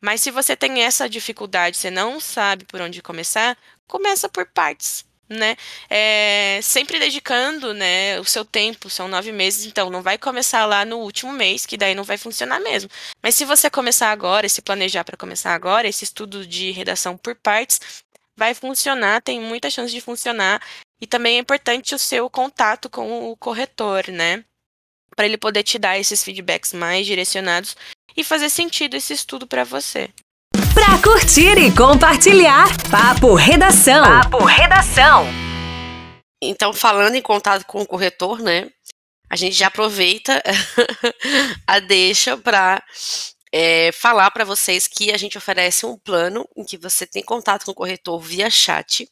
Mas 0.00 0.20
se 0.20 0.30
você 0.30 0.56
tem 0.56 0.82
essa 0.82 1.08
dificuldade, 1.08 1.76
você 1.76 1.90
não 1.90 2.20
sabe 2.20 2.64
por 2.64 2.80
onde 2.80 3.02
começar, 3.02 3.58
começa 3.86 4.28
por 4.28 4.46
partes, 4.46 5.04
né? 5.28 5.56
É, 5.90 6.60
sempre 6.62 6.98
dedicando, 6.98 7.74
né, 7.74 8.18
o 8.20 8.24
seu 8.24 8.44
tempo, 8.44 8.88
são 8.88 9.08
nove 9.08 9.32
meses, 9.32 9.66
então 9.66 9.90
não 9.90 10.02
vai 10.02 10.16
começar 10.16 10.64
lá 10.66 10.84
no 10.84 10.98
último 10.98 11.32
mês, 11.32 11.66
que 11.66 11.76
daí 11.76 11.94
não 11.94 12.04
vai 12.04 12.16
funcionar 12.16 12.60
mesmo. 12.60 12.90
Mas 13.22 13.34
se 13.34 13.44
você 13.44 13.68
começar 13.68 14.10
agora, 14.12 14.48
se 14.48 14.62
planejar 14.62 15.04
para 15.04 15.16
começar 15.16 15.52
agora, 15.54 15.88
esse 15.88 16.04
estudo 16.04 16.46
de 16.46 16.70
redação 16.70 17.16
por 17.16 17.34
partes 17.34 17.80
vai 18.36 18.54
funcionar, 18.54 19.20
tem 19.20 19.40
muita 19.40 19.68
chance 19.68 19.92
de 19.92 20.00
funcionar. 20.00 20.62
E 21.00 21.06
também 21.06 21.36
é 21.36 21.40
importante 21.40 21.94
o 21.94 21.98
seu 21.98 22.30
contato 22.30 22.88
com 22.88 23.30
o 23.30 23.36
corretor, 23.36 24.08
né? 24.08 24.44
Para 25.14 25.26
ele 25.26 25.36
poder 25.36 25.64
te 25.64 25.78
dar 25.78 25.98
esses 25.98 26.22
feedbacks 26.22 26.72
mais 26.72 27.06
direcionados 27.06 27.76
e 28.18 28.25
fazer 28.25 28.50
sentido 28.50 28.96
esse 28.96 29.12
estudo 29.12 29.46
para 29.46 29.62
você. 29.62 30.10
Para 30.75 31.00
curtir 31.00 31.56
e 31.56 31.72
compartilhar, 31.72 32.66
Papo 32.90 33.32
Redação. 33.34 34.02
Papo 34.02 34.44
Redação. 34.44 35.25
Então, 36.42 36.72
falando 36.72 37.14
em 37.14 37.22
contato 37.22 37.64
com 37.64 37.80
o 37.80 37.87
corretor, 37.87 38.40
né? 38.40 38.68
A 39.30 39.37
gente 39.37 39.54
já 39.54 39.68
aproveita 39.68 40.42
a 41.64 41.78
deixa 41.78 42.37
para 42.37 42.82
é, 43.52 43.92
falar 43.92 44.32
para 44.32 44.44
vocês 44.44 44.88
que 44.88 45.12
a 45.12 45.16
gente 45.16 45.38
oferece 45.38 45.87
um 45.87 45.96
plano 45.96 46.44
em 46.56 46.64
que 46.64 46.76
você 46.76 47.06
tem 47.06 47.22
contato 47.22 47.64
com 47.64 47.70
o 47.70 47.75
corretor 47.75 48.18
via 48.20 48.50
chat 48.50 49.08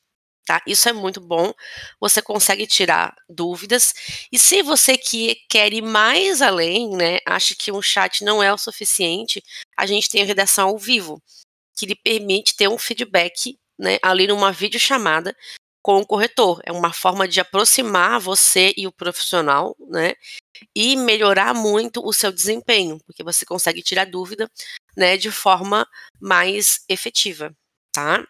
tá? 0.47 0.63
Isso 0.67 0.89
é 0.89 0.93
muito 0.93 1.21
bom. 1.21 1.53
Você 2.01 2.23
consegue 2.23 2.67
tirar 2.67 3.15
dúvidas. 3.29 3.93
E 4.33 4.39
se 4.39 4.63
você 4.63 4.97
que 4.97 5.37
quer 5.51 5.73
ir 5.73 5.83
mais 5.83 6.41
além, 6.41 6.91
né, 6.97 7.19
acha 7.27 7.55
que 7.55 7.73
um 7.73 7.83
chat 7.83 8.25
não 8.25 8.43
é 8.43 8.53
o 8.53 8.59
suficiente, 8.59 9.43
a 9.77 9.85
gente 9.85 10.09
tem 10.09 10.23
a 10.23 10.25
redação 10.25 10.69
ao 10.69 10.79
vivo, 10.79 11.21
que 11.77 11.87
lhe 11.87 11.97
permite 11.97 12.57
ter 12.57 12.69
um 12.69 12.79
feedback, 12.79 13.59
né, 13.79 13.99
ali 14.03 14.27
numa 14.27 14.53
videochamada 14.53 15.37
com 15.83 15.99
o 16.01 16.07
corretor. 16.07 16.61
É 16.65 16.73
uma 16.73 16.93
forma 16.93 17.29
de 17.29 17.41
aproximar 17.41 18.21
você 18.21 18.73
e 18.77 18.87
o 18.87 18.93
profissional, 18.93 19.77
né? 19.89 20.15
E 20.75 20.97
melhorar 20.97 21.55
muito 21.55 22.05
o 22.05 22.13
seu 22.13 22.33
desempenho, 22.33 22.99
porque 23.07 23.23
você 23.23 23.45
consegue 23.47 23.83
tirar 23.83 24.07
dúvida, 24.07 24.51
né, 24.97 25.17
de 25.17 25.31
forma 25.31 25.87
mais 26.21 26.81
efetiva, 26.89 27.55
tá? 27.93 28.27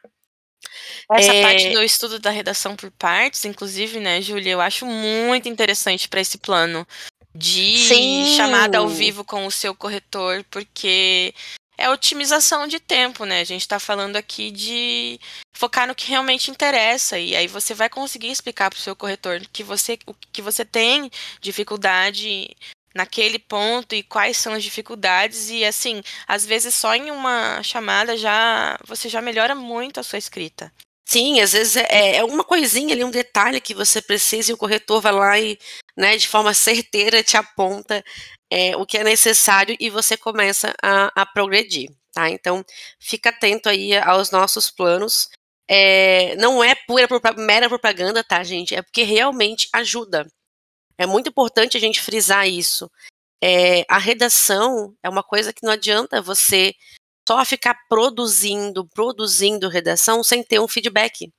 Essa 1.12 1.32
é... 1.32 1.42
parte 1.42 1.70
do 1.70 1.82
estudo 1.82 2.18
da 2.18 2.30
redação 2.30 2.74
por 2.76 2.90
partes, 2.90 3.44
inclusive, 3.44 4.00
né, 4.00 4.20
Júlia, 4.20 4.52
eu 4.52 4.60
acho 4.60 4.86
muito 4.86 5.48
interessante 5.48 6.08
para 6.08 6.20
esse 6.20 6.38
plano 6.38 6.86
de 7.34 7.78
Sim. 7.78 8.36
chamada 8.36 8.78
ao 8.78 8.88
vivo 8.88 9.22
com 9.22 9.46
o 9.46 9.50
seu 9.50 9.74
corretor, 9.74 10.44
porque 10.50 11.34
é 11.78 11.90
otimização 11.90 12.66
de 12.66 12.80
tempo, 12.80 13.24
né? 13.24 13.40
A 13.40 13.44
gente 13.44 13.60
está 13.60 13.78
falando 13.78 14.16
aqui 14.16 14.50
de 14.50 15.20
focar 15.54 15.86
no 15.86 15.94
que 15.94 16.08
realmente 16.08 16.50
interessa 16.50 17.18
e 17.18 17.36
aí 17.36 17.46
você 17.46 17.74
vai 17.74 17.88
conseguir 17.88 18.30
explicar 18.30 18.70
para 18.70 18.78
o 18.78 18.80
seu 18.80 18.96
corretor 18.96 19.40
que 19.52 19.62
você, 19.62 19.98
o 20.06 20.14
que 20.14 20.40
você 20.40 20.64
tem 20.64 21.10
dificuldade 21.40 22.48
naquele 22.96 23.38
ponto 23.38 23.94
e 23.94 24.02
quais 24.02 24.36
são 24.36 24.52
as 24.52 24.64
dificuldades 24.64 25.50
e 25.50 25.64
assim, 25.64 26.02
às 26.26 26.44
vezes 26.44 26.74
só 26.74 26.94
em 26.94 27.10
uma 27.10 27.62
chamada 27.62 28.16
já 28.16 28.78
você 28.84 29.08
já 29.08 29.20
melhora 29.22 29.54
muito 29.54 30.00
a 30.00 30.02
sua 30.02 30.18
escrita. 30.18 30.72
Sim, 31.08 31.40
às 31.40 31.52
vezes 31.52 31.76
é, 31.76 32.16
é 32.16 32.24
uma 32.24 32.42
coisinha 32.42 32.92
ali, 32.92 33.04
um 33.04 33.10
detalhe 33.10 33.60
que 33.60 33.74
você 33.74 34.02
precisa 34.02 34.50
e 34.50 34.54
o 34.54 34.56
corretor 34.56 35.00
vai 35.00 35.12
lá 35.12 35.38
e, 35.38 35.56
né, 35.96 36.16
de 36.16 36.26
forma 36.26 36.52
certeira 36.52 37.22
te 37.22 37.36
aponta 37.36 38.02
é, 38.50 38.76
o 38.76 38.84
que 38.84 38.98
é 38.98 39.04
necessário 39.04 39.76
e 39.78 39.88
você 39.90 40.16
começa 40.16 40.74
a, 40.82 41.22
a 41.22 41.26
progredir, 41.26 41.90
tá? 42.12 42.28
Então, 42.30 42.64
fica 43.00 43.30
atento 43.30 43.68
aí 43.68 43.96
aos 43.96 44.30
nossos 44.30 44.70
planos. 44.70 45.28
É, 45.68 46.36
não 46.36 46.62
é 46.62 46.74
pura 46.74 47.08
mera 47.36 47.68
propaganda, 47.68 48.22
tá, 48.24 48.42
gente? 48.44 48.74
É 48.74 48.82
porque 48.82 49.02
realmente 49.02 49.68
ajuda. 49.72 50.26
É 50.98 51.06
muito 51.06 51.28
importante 51.28 51.76
a 51.76 51.80
gente 51.80 52.00
frisar 52.00 52.48
isso. 52.48 52.90
É, 53.42 53.84
a 53.88 53.98
redação 53.98 54.94
é 55.02 55.08
uma 55.08 55.22
coisa 55.22 55.52
que 55.52 55.64
não 55.64 55.72
adianta 55.72 56.22
você 56.22 56.74
só 57.28 57.44
ficar 57.44 57.74
produzindo, 57.88 58.86
produzindo 58.88 59.68
redação 59.68 60.22
sem 60.22 60.42
ter 60.42 60.60
um 60.60 60.68
feedback. 60.68 61.32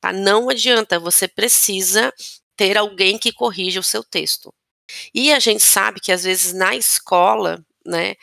Tá? 0.00 0.12
Não 0.12 0.48
adianta, 0.48 0.98
você 0.98 1.26
precisa 1.26 2.12
ter 2.56 2.78
alguém 2.78 3.18
que 3.18 3.32
corrija 3.32 3.80
o 3.80 3.84
seu 3.84 4.02
texto. 4.04 4.52
E 5.12 5.32
a 5.32 5.38
gente 5.38 5.62
sabe 5.62 6.00
que 6.00 6.12
às 6.12 6.24
vezes 6.24 6.52
na 6.52 6.74
escola, 6.76 7.64
né, 7.84 8.14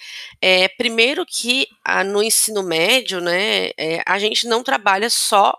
é, 0.42 0.68
primeiro 0.70 1.26
que 1.26 1.68
a, 1.84 2.04
no 2.04 2.24
ensino 2.24 2.64
médio, 2.64 3.20
né, 3.20 3.72
é, 3.78 4.02
a 4.06 4.18
gente 4.18 4.48
não 4.48 4.64
trabalha 4.64 5.10
só 5.10 5.56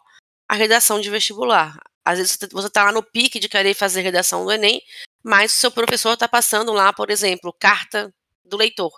a 0.48 0.54
redação 0.54 1.00
de 1.00 1.10
vestibular. 1.10 1.78
Às 2.04 2.18
vezes 2.18 2.38
você 2.52 2.66
está 2.66 2.84
lá 2.84 2.92
no 2.92 3.02
pique 3.02 3.40
de 3.40 3.48
querer 3.48 3.74
fazer 3.74 4.02
redação 4.02 4.44
do 4.44 4.52
Enem, 4.52 4.82
mas 5.22 5.56
o 5.56 5.60
seu 5.60 5.70
professor 5.70 6.14
está 6.14 6.28
passando 6.28 6.72
lá, 6.72 6.92
por 6.92 7.10
exemplo, 7.10 7.52
carta 7.58 8.12
do 8.44 8.56
leitor. 8.56 8.92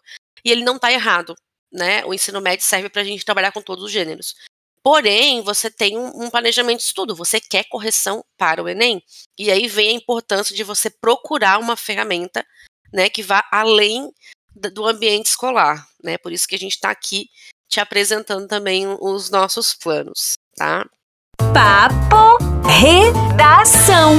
E 0.44 0.50
ele 0.50 0.64
não 0.64 0.76
está 0.76 0.92
errado 0.92 1.36
né? 1.72 2.04
O 2.06 2.14
ensino 2.14 2.40
médio 2.40 2.64
serve 2.64 2.88
para 2.88 3.02
a 3.02 3.04
gente 3.04 3.24
trabalhar 3.24 3.52
com 3.52 3.62
todos 3.62 3.84
os 3.84 3.92
gêneros. 3.92 4.34
Porém, 4.82 5.42
você 5.42 5.70
tem 5.70 5.98
um, 5.98 6.24
um, 6.24 6.30
planejamento 6.30 6.78
de 6.78 6.84
estudo, 6.84 7.14
você 7.14 7.40
quer 7.40 7.64
correção 7.64 8.24
para 8.38 8.62
o 8.62 8.68
Enem. 8.68 9.02
E 9.38 9.50
aí 9.50 9.66
vem 9.66 9.90
a 9.90 9.92
importância 9.92 10.54
de 10.54 10.62
você 10.62 10.88
procurar 10.88 11.58
uma 11.58 11.76
ferramenta 11.76 12.46
né, 12.92 13.10
que 13.10 13.22
vá 13.22 13.44
além 13.52 14.12
do 14.54 14.86
ambiente 14.86 15.26
escolar. 15.26 15.86
Né? 16.02 16.16
Por 16.16 16.32
isso 16.32 16.46
que 16.46 16.54
a 16.54 16.58
gente 16.58 16.74
está 16.74 16.90
aqui 16.90 17.28
te 17.68 17.80
apresentando 17.80 18.46
também 18.46 18.86
os 19.00 19.28
nossos 19.28 19.74
planos. 19.74 20.34
Tá? 20.56 20.88
Papo 21.36 22.38
Redação. 22.64 24.14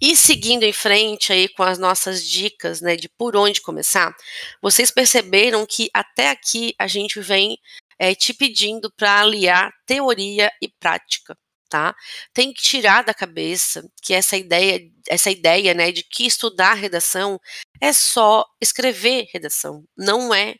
E 0.00 0.16
seguindo 0.16 0.64
em 0.64 0.72
frente 0.72 1.32
aí 1.32 1.48
com 1.48 1.62
as 1.62 1.78
nossas 1.78 2.26
dicas, 2.26 2.80
né, 2.80 2.96
de 2.96 3.08
por 3.08 3.36
onde 3.36 3.60
começar, 3.60 4.14
vocês 4.60 4.90
perceberam 4.90 5.64
que 5.64 5.88
até 5.94 6.30
aqui 6.30 6.74
a 6.78 6.86
gente 6.86 7.20
vem 7.20 7.56
é, 7.98 8.14
te 8.14 8.34
pedindo 8.34 8.92
para 8.96 9.20
aliar 9.20 9.72
teoria 9.86 10.50
e 10.60 10.68
prática, 10.68 11.36
tá? 11.68 11.94
Tem 12.34 12.52
que 12.52 12.62
tirar 12.62 13.04
da 13.04 13.14
cabeça 13.14 13.88
que 14.02 14.12
essa 14.12 14.36
ideia, 14.36 14.80
essa 15.08 15.30
ideia, 15.30 15.72
né, 15.74 15.92
de 15.92 16.02
que 16.02 16.26
estudar 16.26 16.74
redação 16.74 17.40
é 17.80 17.92
só 17.92 18.44
escrever 18.60 19.28
redação, 19.32 19.84
não 19.96 20.34
é. 20.34 20.56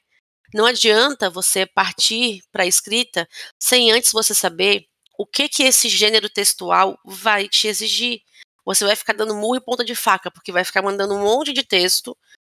Não 0.54 0.66
adianta 0.66 1.30
você 1.30 1.66
partir 1.66 2.42
para 2.52 2.64
a 2.64 2.66
escrita 2.66 3.26
sem 3.58 3.90
antes 3.90 4.12
você 4.12 4.34
saber 4.34 4.86
o 5.18 5.26
que 5.26 5.48
que 5.48 5.62
esse 5.62 5.88
gênero 5.88 6.28
textual 6.28 6.98
vai 7.04 7.48
te 7.48 7.68
exigir 7.68 8.22
você 8.64 8.84
vai 8.84 8.96
ficar 8.96 9.12
dando 9.14 9.34
murro 9.34 9.56
e 9.56 9.60
ponta 9.60 9.84
de 9.84 9.94
faca, 9.94 10.30
porque 10.30 10.52
vai 10.52 10.64
ficar 10.64 10.82
mandando 10.82 11.14
um 11.14 11.22
monte 11.22 11.52
de 11.52 11.64
texto, 11.64 12.16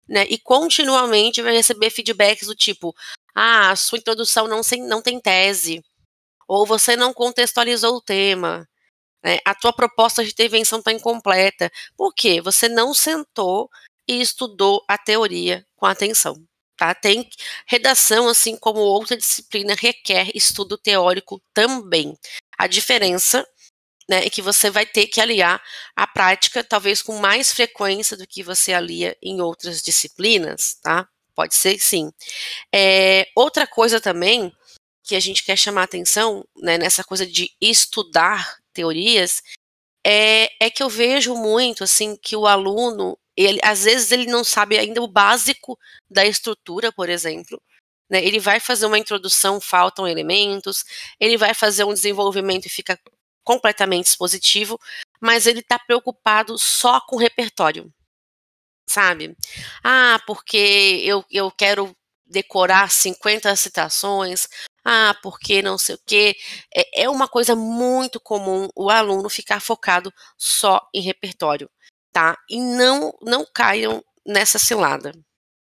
né? 0.08 0.24
E 0.28 0.38
continuamente 0.38 1.42
vai 1.42 1.54
receber 1.54 1.90
feedbacks 1.90 2.46
do 2.46 2.54
tipo: 2.54 2.94
ah, 3.34 3.70
a 3.70 3.76
sua 3.76 3.98
introdução 3.98 4.46
não, 4.46 4.62
sem, 4.62 4.82
não 4.86 5.02
tem 5.02 5.20
tese, 5.20 5.82
ou 6.48 6.66
você 6.66 6.96
não 6.96 7.12
contextualizou 7.14 7.96
o 7.96 8.02
tema, 8.02 8.68
né? 9.24 9.38
a 9.44 9.54
tua 9.54 9.72
proposta 9.72 10.24
de 10.24 10.30
intervenção 10.30 10.80
está 10.80 10.92
incompleta. 10.92 11.70
Por 11.96 12.14
quê? 12.14 12.40
Você 12.42 12.68
não 12.68 12.94
sentou 12.94 13.70
e 14.08 14.20
estudou 14.20 14.84
a 14.88 14.98
teoria 14.98 15.66
com 15.76 15.86
atenção. 15.86 16.36
Tá? 16.76 16.94
Tem 16.94 17.28
redação, 17.66 18.28
assim 18.28 18.56
como 18.56 18.80
outra 18.80 19.16
disciplina, 19.16 19.74
requer 19.78 20.30
estudo 20.34 20.76
teórico 20.76 21.40
também. 21.52 22.18
A 22.58 22.66
diferença 22.66 23.46
né, 24.08 24.24
e 24.24 24.30
que 24.30 24.42
você 24.42 24.70
vai 24.70 24.84
ter 24.86 25.06
que 25.06 25.20
aliar 25.20 25.62
a 25.96 26.06
prática, 26.06 26.62
talvez 26.62 27.02
com 27.02 27.18
mais 27.18 27.52
frequência 27.52 28.16
do 28.16 28.26
que 28.26 28.42
você 28.42 28.72
alia 28.72 29.16
em 29.22 29.40
outras 29.40 29.82
disciplinas, 29.82 30.76
tá? 30.82 31.08
Pode 31.34 31.54
ser 31.54 31.78
sim. 31.78 32.12
É, 32.72 33.26
outra 33.34 33.66
coisa 33.66 34.00
também 34.00 34.52
que 35.02 35.16
a 35.16 35.20
gente 35.20 35.44
quer 35.44 35.56
chamar 35.56 35.84
atenção 35.84 36.44
né, 36.56 36.78
nessa 36.78 37.04
coisa 37.04 37.26
de 37.26 37.50
estudar 37.60 38.56
teorias 38.72 39.42
é, 40.06 40.48
é 40.60 40.70
que 40.70 40.82
eu 40.82 40.88
vejo 40.88 41.34
muito 41.34 41.84
assim 41.84 42.16
que 42.16 42.36
o 42.36 42.46
aluno 42.46 43.18
ele 43.36 43.60
às 43.62 43.84
vezes 43.84 44.12
ele 44.12 44.26
não 44.26 44.44
sabe 44.44 44.78
ainda 44.78 45.02
o 45.02 45.08
básico 45.08 45.78
da 46.10 46.24
estrutura, 46.24 46.92
por 46.92 47.08
exemplo. 47.08 47.60
Né, 48.10 48.22
ele 48.24 48.38
vai 48.38 48.60
fazer 48.60 48.86
uma 48.86 48.98
introdução, 48.98 49.60
faltam 49.60 50.06
elementos, 50.06 50.84
ele 51.18 51.36
vai 51.38 51.54
fazer 51.54 51.84
um 51.84 51.94
desenvolvimento 51.94 52.66
e 52.66 52.68
fica 52.68 52.98
completamente 53.42 54.06
expositivo, 54.06 54.78
mas 55.20 55.46
ele 55.46 55.60
está 55.60 55.78
preocupado 55.78 56.58
só 56.58 57.00
com 57.00 57.16
o 57.16 57.18
repertório, 57.18 57.92
sabe? 58.88 59.36
Ah, 59.82 60.20
porque 60.26 61.00
eu, 61.04 61.24
eu 61.30 61.50
quero 61.50 61.94
decorar 62.26 62.90
50 62.90 63.54
citações, 63.56 64.48
ah, 64.84 65.14
porque 65.22 65.62
não 65.62 65.78
sei 65.78 65.94
o 65.94 66.00
quê. 66.06 66.36
É, 66.74 67.04
é 67.04 67.10
uma 67.10 67.28
coisa 67.28 67.54
muito 67.56 68.20
comum 68.20 68.68
o 68.74 68.90
aluno 68.90 69.28
ficar 69.30 69.60
focado 69.60 70.12
só 70.36 70.86
em 70.94 71.00
repertório, 71.00 71.70
tá? 72.14 72.38
E 72.48 72.60
não, 72.60 73.12
não 73.20 73.44
caiam 73.52 74.02
nessa 74.24 74.58
cilada. 74.58 75.12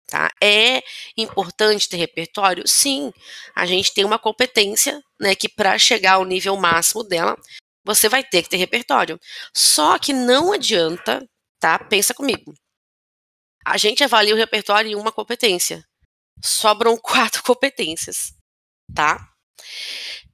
Tá? 0.06 0.30
É 0.42 0.82
importante 1.18 1.88
ter 1.88 1.98
repertório? 1.98 2.66
Sim, 2.66 3.12
a 3.54 3.66
gente 3.66 3.92
tem 3.92 4.04
uma 4.04 4.18
competência, 4.18 5.02
né, 5.20 5.34
que 5.34 5.50
para 5.50 5.76
chegar 5.78 6.14
ao 6.14 6.24
nível 6.24 6.56
máximo 6.56 7.04
dela, 7.04 7.36
você 7.84 8.08
vai 8.08 8.24
ter 8.24 8.42
que 8.42 8.48
ter 8.48 8.56
repertório. 8.56 9.20
Só 9.54 9.98
que 9.98 10.14
não 10.14 10.52
adianta, 10.52 11.28
tá? 11.60 11.78
Pensa 11.78 12.14
comigo. 12.14 12.54
A 13.66 13.76
gente 13.76 14.02
avalia 14.02 14.34
o 14.34 14.38
repertório 14.38 14.90
em 14.90 14.94
uma 14.94 15.12
competência. 15.12 15.84
Sobram 16.42 16.96
quatro 17.02 17.42
competências, 17.42 18.32
tá? 18.94 19.28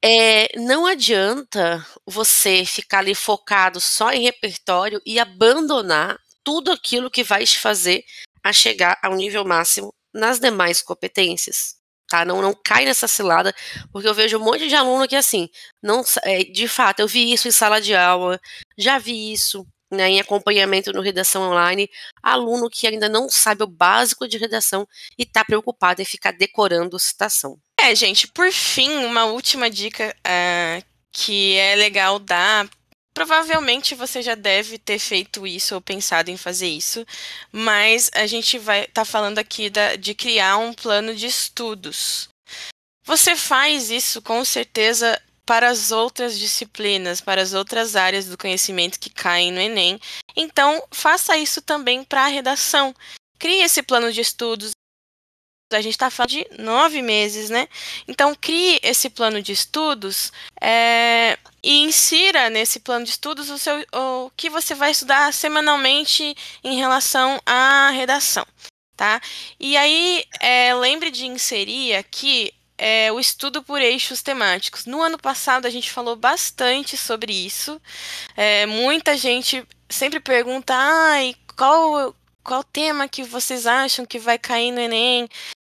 É, 0.06 0.48
não 0.58 0.84
adianta 0.84 1.82
você 2.04 2.62
ficar 2.66 2.98
ali 2.98 3.14
focado 3.14 3.80
só 3.80 4.12
em 4.12 4.22
repertório 4.22 5.00
e 5.06 5.18
abandonar 5.18 6.18
tudo 6.44 6.70
aquilo 6.70 7.10
que 7.10 7.24
vai 7.24 7.46
te 7.46 7.58
fazer 7.58 8.04
a 8.42 8.52
chegar 8.52 8.98
ao 9.02 9.14
nível 9.14 9.46
máximo 9.46 9.94
nas 10.12 10.38
demais 10.38 10.82
competências. 10.82 11.76
Tá? 12.06 12.22
Não, 12.22 12.42
não 12.42 12.52
cai 12.52 12.84
nessa 12.84 13.08
cilada, 13.08 13.54
porque 13.90 14.06
eu 14.06 14.12
vejo 14.12 14.36
um 14.36 14.44
monte 14.44 14.68
de 14.68 14.74
aluno 14.74 15.08
que, 15.08 15.16
assim, 15.16 15.48
não, 15.82 16.04
é, 16.22 16.44
de 16.44 16.68
fato, 16.68 17.00
eu 17.00 17.08
vi 17.08 17.32
isso 17.32 17.48
em 17.48 17.50
sala 17.50 17.80
de 17.80 17.94
aula, 17.94 18.38
já 18.76 18.98
vi 18.98 19.32
isso 19.32 19.66
né, 19.90 20.10
em 20.10 20.20
acompanhamento 20.20 20.92
no 20.92 21.00
redação 21.00 21.50
online, 21.50 21.88
aluno 22.22 22.68
que 22.68 22.86
ainda 22.86 23.08
não 23.08 23.30
sabe 23.30 23.62
o 23.62 23.66
básico 23.66 24.28
de 24.28 24.36
redação 24.36 24.86
e 25.18 25.22
está 25.22 25.42
preocupado 25.42 26.02
em 26.02 26.04
ficar 26.04 26.32
decorando 26.32 26.98
citação. 26.98 27.58
É, 27.84 27.94
gente, 27.94 28.26
por 28.26 28.50
fim, 28.50 29.04
uma 29.04 29.26
última 29.26 29.68
dica 29.68 30.16
uh, 30.26 30.82
que 31.12 31.54
é 31.58 31.76
legal 31.76 32.18
dar 32.18 32.66
Provavelmente 33.12 33.94
você 33.94 34.22
já 34.22 34.34
deve 34.34 34.76
ter 34.76 34.98
feito 34.98 35.46
isso 35.46 35.76
ou 35.76 35.80
pensado 35.80 36.32
em 36.32 36.36
fazer 36.36 36.66
isso, 36.66 37.06
mas 37.52 38.10
a 38.12 38.26
gente 38.26 38.58
vai 38.58 38.88
tá 38.88 39.04
falando 39.04 39.38
aqui 39.38 39.70
da, 39.70 39.94
de 39.94 40.14
criar 40.14 40.56
um 40.56 40.72
plano 40.72 41.14
de 41.14 41.26
estudos. 41.26 42.28
Você 43.04 43.36
faz 43.36 43.88
isso 43.88 44.20
com 44.20 44.44
certeza 44.44 45.20
para 45.46 45.68
as 45.68 45.92
outras 45.92 46.36
disciplinas, 46.36 47.20
para 47.20 47.40
as 47.40 47.52
outras 47.52 47.94
áreas 47.94 48.26
do 48.26 48.36
conhecimento 48.36 48.98
que 48.98 49.10
caem 49.10 49.52
no 49.52 49.60
Enem. 49.60 50.00
Então, 50.34 50.82
faça 50.90 51.36
isso 51.36 51.62
também 51.62 52.02
para 52.02 52.24
a 52.24 52.28
redação. 52.28 52.92
Crie 53.38 53.62
esse 53.62 53.80
plano 53.80 54.12
de 54.12 54.22
estudos, 54.22 54.72
a 55.72 55.80
gente 55.80 55.94
está 55.94 56.10
falando 56.10 56.30
de 56.30 56.46
nove 56.58 57.00
meses, 57.00 57.50
né? 57.50 57.68
Então, 58.06 58.34
crie 58.34 58.78
esse 58.82 59.08
plano 59.08 59.40
de 59.42 59.52
estudos 59.52 60.32
é, 60.60 61.38
e 61.62 61.80
insira 61.80 62.50
nesse 62.50 62.80
plano 62.80 63.04
de 63.04 63.10
estudos 63.10 63.50
o, 63.50 63.58
seu, 63.58 63.84
o 63.92 64.30
que 64.36 64.50
você 64.50 64.74
vai 64.74 64.90
estudar 64.90 65.32
semanalmente 65.32 66.34
em 66.62 66.76
relação 66.76 67.40
à 67.46 67.90
redação, 67.90 68.46
tá? 68.96 69.20
E 69.58 69.76
aí, 69.76 70.24
é, 70.40 70.74
lembre 70.74 71.10
de 71.10 71.26
inserir 71.26 71.94
aqui 71.94 72.52
é, 72.76 73.10
o 73.12 73.18
estudo 73.18 73.62
por 73.62 73.80
eixos 73.80 74.22
temáticos. 74.22 74.84
No 74.84 75.00
ano 75.00 75.18
passado, 75.18 75.66
a 75.66 75.70
gente 75.70 75.90
falou 75.90 76.16
bastante 76.16 76.96
sobre 76.96 77.32
isso. 77.32 77.80
É, 78.36 78.66
muita 78.66 79.16
gente 79.16 79.66
sempre 79.88 80.20
pergunta, 80.20 80.74
ai, 80.76 81.34
qual 81.56 82.14
qual 82.44 82.62
tema 82.62 83.08
que 83.08 83.24
vocês 83.24 83.66
acham 83.66 84.04
que 84.04 84.18
vai 84.18 84.38
cair 84.38 84.70
no 84.70 84.80
Enem? 84.80 85.28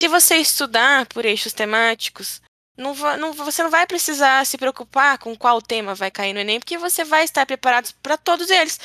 Se 0.03 0.09
você 0.09 0.37
estudar 0.37 1.07
por 1.07 1.25
eixos 1.25 1.53
temáticos, 1.53 2.41
não, 2.77 2.95
não, 3.19 3.33
você 3.33 3.63
não 3.63 3.71
vai 3.71 3.87
precisar 3.87 4.45
se 4.45 4.59
preocupar 4.59 5.19
com 5.19 5.37
qual 5.37 5.63
tema 5.63 5.95
vai 5.95 6.11
cair 6.11 6.33
no 6.33 6.41
Enem, 6.41 6.59
porque 6.59 6.79
você 6.79 7.05
vai 7.05 7.25
estar 7.25 7.47
preparado 7.47 7.93
para 8.03 8.17
todos 8.17 8.51
eles. 8.51 8.81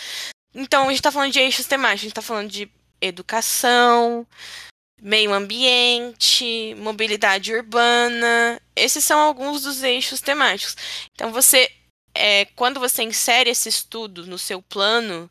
Então, 0.54 0.84
a 0.84 0.88
gente 0.88 1.00
está 1.00 1.12
falando 1.12 1.32
de 1.32 1.40
eixos 1.40 1.66
temáticos, 1.66 2.02
a 2.02 2.04
gente 2.04 2.12
está 2.12 2.22
falando 2.22 2.50
de 2.50 2.70
educação, 3.02 4.28
meio 5.02 5.34
ambiente, 5.34 6.76
mobilidade 6.76 7.54
urbana. 7.54 8.62
Esses 8.76 9.04
são 9.04 9.20
alguns 9.20 9.64
dos 9.64 9.84
eixos 9.84 10.22
temáticos. 10.22 10.76
Então, 11.16 11.32
você, 11.32 11.72
é, 12.14 12.46
quando 12.56 12.80
você 12.80 13.04
insere 13.04 13.50
esse 13.50 13.70
estudo 13.70 14.28
no 14.28 14.38
seu 14.38 14.62
plano, 14.62 15.30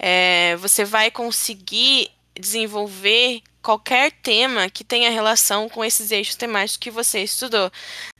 é, 0.00 0.56
você 0.56 0.84
vai 0.84 1.10
conseguir 1.10 2.10
desenvolver 2.34 3.42
qualquer 3.62 4.10
tema 4.10 4.70
que 4.70 4.82
tenha 4.82 5.10
relação 5.10 5.68
com 5.68 5.84
esses 5.84 6.10
eixos 6.10 6.36
temáticos 6.36 6.78
que 6.78 6.90
você 6.90 7.22
estudou, 7.22 7.70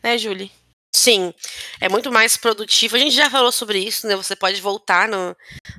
né, 0.02 0.18
Julie? 0.18 0.52
Sim, 0.94 1.32
é 1.80 1.88
muito 1.88 2.12
mais 2.12 2.36
produtivo. 2.36 2.96
A 2.96 2.98
gente 2.98 3.14
já 3.14 3.30
falou 3.30 3.50
sobre 3.52 3.78
isso, 3.78 4.06
né? 4.06 4.16
Você 4.16 4.36
pode 4.36 4.60
voltar 4.60 5.08
no, 5.08 5.34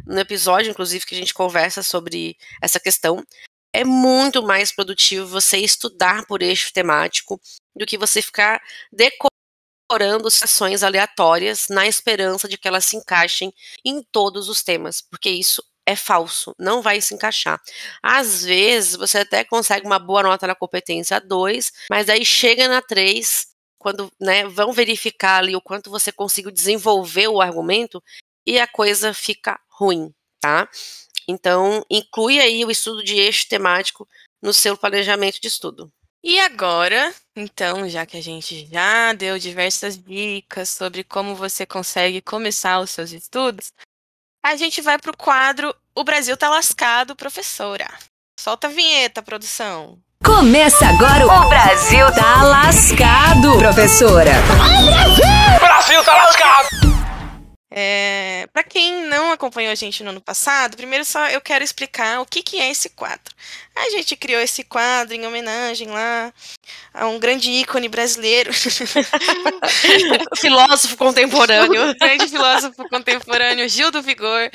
no 0.08 0.20
episódio, 0.20 0.72
inclusive, 0.72 1.06
que 1.06 1.14
a 1.14 1.18
gente 1.18 1.34
conversa 1.34 1.84
sobre 1.84 2.38
essa 2.62 2.80
questão. 2.80 3.24
É 3.74 3.84
muito 3.84 4.42
mais 4.42 4.72
produtivo 4.72 5.28
você 5.28 5.58
estudar 5.58 6.26
por 6.26 6.42
eixo 6.42 6.74
temático 6.74 7.40
do 7.76 7.86
que 7.86 7.98
você 7.98 8.22
ficar 8.22 8.62
decorando 8.92 10.32
sessões 10.32 10.82
aleatórias 10.82 11.68
na 11.70 11.86
esperança 11.86 12.48
de 12.48 12.58
que 12.58 12.68
elas 12.68 12.86
se 12.86 12.96
encaixem 12.96 13.54
em 13.86 14.02
todos 14.02 14.50
os 14.50 14.64
temas, 14.64 15.02
porque 15.02 15.30
isso 15.30 15.62
é 15.86 15.96
falso, 15.96 16.56
não 16.60 16.82
vai 16.82 17.02
se 17.02 17.14
encaixar. 17.14 17.62
Às 18.02 18.44
vezes, 18.44 18.96
você 18.96 19.20
até 19.20 19.44
consegue 19.44 19.86
uma 19.86 20.00
boa 20.00 20.24
nota 20.24 20.48
na 20.48 20.56
competência 20.56 21.20
2, 21.20 21.72
mas 21.90 22.10
aí 22.10 22.24
chega 22.26 22.68
na 22.68 22.82
3, 22.82 23.48
quando 23.78 24.12
né, 24.20 24.48
vão 24.48 24.72
verificar 24.72 25.40
ali 25.40 25.56
o 25.56 25.62
quanto 25.62 25.90
você 25.90 26.12
conseguiu 26.12 26.52
desenvolver 26.52 27.28
o 27.28 27.42
argumento, 27.42 28.02
e 28.46 28.60
a 28.60 28.68
coisa 28.68 29.14
fica 29.14 29.60
ruim, 29.70 30.14
tá? 30.40 30.70
Então, 31.28 31.86
inclui 31.90 32.40
aí 32.40 32.66
o 32.66 32.72
estudo 32.72 33.04
de 33.04 33.16
eixo 33.16 33.48
temático 33.48 34.08
no 34.42 34.54
seu 34.54 34.78
planejamento 34.78 35.40
de 35.40 35.48
estudo. 35.48 35.92
E 36.24 36.40
agora, 36.40 37.14
então, 37.36 37.90
já 37.90 38.06
que 38.06 38.18
a 38.18 38.22
gente 38.22 38.68
já 38.68 39.14
deu 39.14 39.40
diversas 39.40 39.98
dicas 39.98 40.70
sobre 40.70 41.04
como 41.04 41.36
você 41.36 41.66
consegue 41.66 42.22
começar 42.22 42.80
os 42.80 42.92
seus 42.92 43.12
estudos, 43.12 43.72
a 44.44 44.56
gente 44.56 44.82
vai 44.82 44.98
para 44.98 45.12
o 45.12 45.18
quadro 45.18 45.74
O 45.96 46.04
Brasil 46.04 46.36
tá 46.38 46.50
lascado, 46.50 47.16
professora. 47.16 47.88
Solta 48.40 48.68
a 48.68 48.70
vinheta, 48.72 49.22
produção. 49.22 49.98
Começa 50.24 50.86
agora 50.86 51.26
o 51.26 51.50
Brasil 51.50 52.06
tá 52.14 52.44
lascado, 52.44 53.58
professora. 53.58 54.32
O 55.56 55.60
Brasil 55.60 56.04
tá 56.04 56.14
lascado. 56.16 56.81
É, 57.74 58.50
para 58.52 58.66
quem 58.66 59.06
não 59.06 59.32
acompanhou 59.32 59.72
a 59.72 59.76
gente 59.76 60.04
no 60.04 60.10
ano 60.10 60.20
passado, 60.20 60.76
primeiro 60.76 61.06
só 61.06 61.30
eu 61.30 61.40
quero 61.40 61.64
explicar 61.64 62.20
o 62.20 62.26
que, 62.26 62.44
que 62.44 62.60
é 62.60 62.70
esse 62.70 62.90
quadro. 62.90 63.34
A 63.74 63.90
gente 63.92 64.18
criou 64.18 64.42
esse 64.42 64.62
quadro 64.66 65.16
em 65.16 65.26
homenagem 65.26 65.88
lá 65.88 66.34
a 66.94 67.08
um 67.08 67.18
grande 67.18 67.50
ícone 67.50 67.88
brasileiro. 67.88 68.52
filósofo 70.36 70.98
contemporâneo. 70.98 71.96
grande 71.98 72.28
filósofo 72.28 72.90
contemporâneo, 72.90 73.70
Gil 73.70 73.90
do 73.90 74.02
Vigor. 74.02 74.52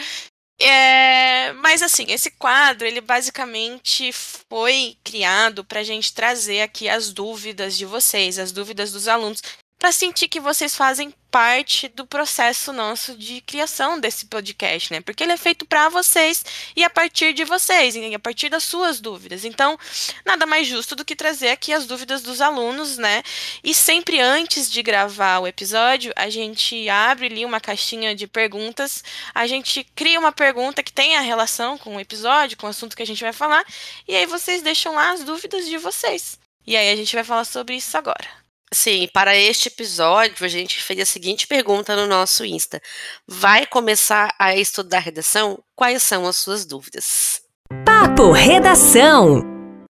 É, 0.61 1.52
mas 1.55 1.83
assim, 1.83 2.07
esse 2.11 2.31
quadro, 2.33 2.87
ele 2.87 3.00
basicamente 3.00 4.11
foi 4.12 4.96
criado 5.05 5.64
para 5.64 5.81
a 5.81 5.85
gente 5.85 6.12
trazer 6.12 6.61
aqui 6.62 6.88
as 6.88 7.12
dúvidas 7.12 7.76
de 7.76 7.85
vocês, 7.87 8.38
as 8.38 8.52
dúvidas 8.52 8.92
dos 8.92 9.09
alunos 9.09 9.42
para 9.78 9.92
sentir 9.92 10.28
que 10.28 10.40
vocês 10.40 10.74
fazem 10.74 11.12
parte 11.30 11.88
do 11.88 12.06
processo 12.06 12.72
nosso 12.72 13.14
de 13.14 13.42
criação 13.42 14.00
desse 14.00 14.24
podcast, 14.24 14.90
né? 14.90 15.02
Porque 15.02 15.22
ele 15.22 15.32
é 15.32 15.36
feito 15.36 15.66
para 15.66 15.90
vocês 15.90 16.42
e 16.74 16.82
a 16.82 16.88
partir 16.88 17.34
de 17.34 17.44
vocês, 17.44 17.94
e 17.94 18.14
a 18.14 18.18
partir 18.18 18.48
das 18.48 18.62
suas 18.64 19.00
dúvidas. 19.00 19.44
Então, 19.44 19.78
nada 20.24 20.46
mais 20.46 20.66
justo 20.66 20.96
do 20.96 21.04
que 21.04 21.14
trazer 21.14 21.50
aqui 21.50 21.74
as 21.74 21.84
dúvidas 21.84 22.22
dos 22.22 22.40
alunos, 22.40 22.96
né? 22.96 23.22
E 23.62 23.74
sempre 23.74 24.18
antes 24.18 24.70
de 24.70 24.82
gravar 24.82 25.40
o 25.40 25.46
episódio, 25.46 26.10
a 26.16 26.30
gente 26.30 26.88
abre 26.88 27.26
ali 27.26 27.44
uma 27.44 27.60
caixinha 27.60 28.14
de 28.14 28.26
perguntas, 28.26 29.04
a 29.34 29.46
gente 29.46 29.84
cria 29.94 30.18
uma 30.18 30.32
pergunta 30.32 30.82
que 30.82 30.92
tenha 30.92 31.20
relação 31.20 31.76
com 31.76 31.96
o 31.96 32.00
episódio, 32.00 32.56
com 32.56 32.66
o 32.66 32.70
assunto 32.70 32.96
que 32.96 33.02
a 33.02 33.06
gente 33.06 33.22
vai 33.22 33.32
falar, 33.34 33.64
e 34.08 34.16
aí 34.16 34.24
vocês 34.24 34.62
deixam 34.62 34.94
lá 34.94 35.10
as 35.10 35.22
dúvidas 35.22 35.66
de 35.66 35.76
vocês. 35.76 36.38
E 36.66 36.74
aí 36.76 36.90
a 36.90 36.96
gente 36.96 37.14
vai 37.14 37.24
falar 37.24 37.44
sobre 37.44 37.76
isso 37.76 37.96
agora. 37.96 38.45
Sim, 38.72 39.09
para 39.12 39.37
este 39.37 39.68
episódio, 39.68 40.44
a 40.44 40.48
gente 40.48 40.83
fez 40.83 41.00
a 41.00 41.05
seguinte 41.05 41.46
pergunta 41.46 41.94
no 41.94 42.07
nosso 42.07 42.44
Insta: 42.44 42.83
Vai 43.26 43.64
começar 43.64 44.35
a 44.38 44.57
estudar 44.57 44.98
redação? 44.98 45.62
Quais 45.74 46.02
são 46.02 46.26
as 46.26 46.37
suas 46.37 46.66
dúvidas? 46.66 47.42
Papo 47.85 48.33
Redação. 48.33 49.42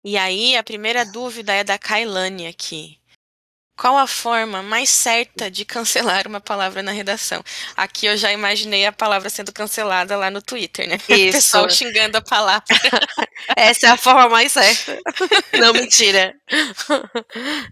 E 0.05 0.17
aí, 0.17 0.57
a 0.57 0.63
primeira 0.63 1.05
dúvida 1.05 1.53
é 1.53 1.65
da 1.65 1.79
Kailane 1.79 2.47
aqui. 2.47 2.99
Qual 3.79 3.97
a 3.97 4.09
forma 4.09 4.61
mais 4.61 4.91
certa 4.91 5.49
de 5.49 5.65
cancelar 5.65 6.27
uma 6.27 6.41
palavra 6.41 6.83
na 6.83 6.91
redação? 6.91 7.45
Aqui 7.77 8.07
eu 8.07 8.17
já 8.17 8.33
imaginei 8.33 8.85
a 8.85 8.91
palavra 8.93 9.31
sendo 9.31 9.53
cancelada 9.53 10.17
lá 10.17 10.33
no 10.33 10.43
Twitter, 10.43 10.89
né? 10.89 10.97
Isso. 11.09 11.29
O 11.29 11.33
pessoal 11.33 11.71
xingando 11.71 12.19
a 12.19 12.21
palavra. 12.21 12.67
Essa 13.57 13.87
é 13.87 13.91
a 13.91 13.97
forma 13.97 14.29
mais 14.29 14.51
certa. 14.51 14.99
Não, 15.61 15.73
mentira. 15.73 16.35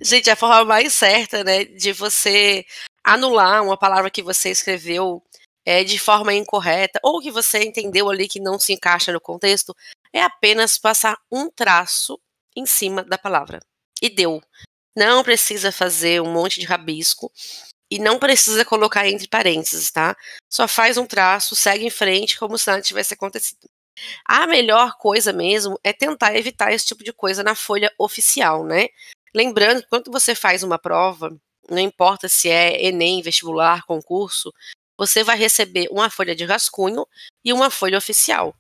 Gente, 0.00 0.30
a 0.30 0.36
forma 0.36 0.64
mais 0.64 0.94
certa, 0.94 1.42
né, 1.42 1.64
de 1.64 1.92
você 1.92 2.64
anular 3.02 3.64
uma 3.64 3.76
palavra 3.76 4.08
que 4.08 4.22
você 4.22 4.50
escreveu 4.50 5.20
é, 5.64 5.82
de 5.82 5.98
forma 5.98 6.32
incorreta, 6.32 7.00
ou 7.02 7.20
que 7.20 7.32
você 7.32 7.64
entendeu 7.64 8.08
ali 8.08 8.28
que 8.28 8.38
não 8.38 8.60
se 8.60 8.72
encaixa 8.72 9.12
no 9.12 9.20
contexto, 9.20 9.74
é 10.12 10.22
apenas 10.22 10.78
passar 10.78 11.18
um 11.32 11.50
traço 11.50 12.16
em 12.54 12.64
cima 12.64 13.02
da 13.02 13.18
palavra. 13.18 13.58
E 14.00 14.08
deu. 14.08 14.40
Não 14.96 15.22
precisa 15.22 15.70
fazer 15.70 16.22
um 16.22 16.32
monte 16.32 16.58
de 16.58 16.66
rabisco 16.66 17.30
e 17.90 17.98
não 17.98 18.18
precisa 18.18 18.64
colocar 18.64 19.06
entre 19.06 19.28
parênteses, 19.28 19.90
tá? 19.90 20.16
Só 20.50 20.66
faz 20.66 20.96
um 20.96 21.06
traço, 21.06 21.54
segue 21.54 21.84
em 21.84 21.90
frente 21.90 22.38
como 22.38 22.56
se 22.56 22.66
nada 22.66 22.82
tivesse 22.82 23.14
acontecido. 23.14 23.68
A 24.24 24.46
melhor 24.46 24.96
coisa 24.98 25.32
mesmo 25.32 25.78
é 25.84 25.92
tentar 25.92 26.36
evitar 26.36 26.72
esse 26.72 26.86
tipo 26.86 27.04
de 27.04 27.12
coisa 27.12 27.42
na 27.42 27.54
folha 27.54 27.92
oficial, 27.98 28.64
né? 28.64 28.88
Lembrando 29.34 29.82
que 29.82 29.88
quando 29.88 30.10
você 30.10 30.34
faz 30.34 30.62
uma 30.62 30.78
prova, 30.78 31.30
não 31.70 31.78
importa 31.78 32.28
se 32.28 32.48
é 32.48 32.84
Enem, 32.86 33.22
vestibular, 33.22 33.84
concurso, 33.86 34.52
você 34.98 35.22
vai 35.22 35.36
receber 35.36 35.88
uma 35.90 36.08
folha 36.10 36.34
de 36.34 36.44
rascunho 36.44 37.06
e 37.44 37.52
uma 37.52 37.70
folha 37.70 37.98
oficial. 37.98 38.54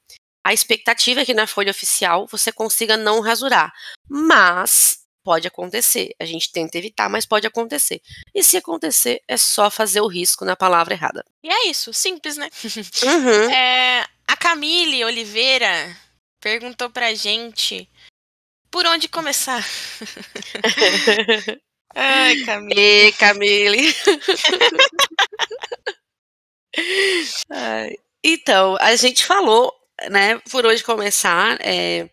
A 0.44 0.52
expectativa 0.52 1.22
é 1.22 1.24
que 1.24 1.34
na 1.34 1.46
folha 1.46 1.70
oficial 1.70 2.26
você 2.26 2.52
consiga 2.52 2.96
não 2.96 3.20
rasurar, 3.20 3.72
mas 4.08 5.05
Pode 5.26 5.46
acontecer. 5.48 6.14
A 6.20 6.24
gente 6.24 6.52
tenta 6.52 6.78
evitar, 6.78 7.10
mas 7.10 7.26
pode 7.26 7.48
acontecer. 7.48 8.00
E 8.32 8.44
se 8.44 8.56
acontecer, 8.56 9.20
é 9.26 9.36
só 9.36 9.68
fazer 9.68 10.00
o 10.00 10.06
risco 10.06 10.44
na 10.44 10.54
palavra 10.54 10.94
errada. 10.94 11.24
E 11.42 11.48
é 11.48 11.66
isso, 11.66 11.92
simples, 11.92 12.36
né? 12.36 12.48
Uhum. 13.02 13.50
É, 13.50 14.06
a 14.24 14.36
Camille 14.36 15.04
Oliveira 15.04 15.96
perguntou 16.40 16.88
pra 16.88 17.12
gente 17.12 17.90
por 18.70 18.86
onde 18.86 19.08
começar. 19.08 19.66
Ai, 21.92 22.36
Camille. 22.44 22.80
Ei, 22.80 23.10
Camille. 23.10 23.92
então, 28.22 28.76
a 28.80 28.94
gente 28.94 29.26
falou, 29.26 29.74
né, 30.08 30.38
por 30.52 30.64
onde 30.64 30.84
começar. 30.84 31.58
É, 31.60 32.08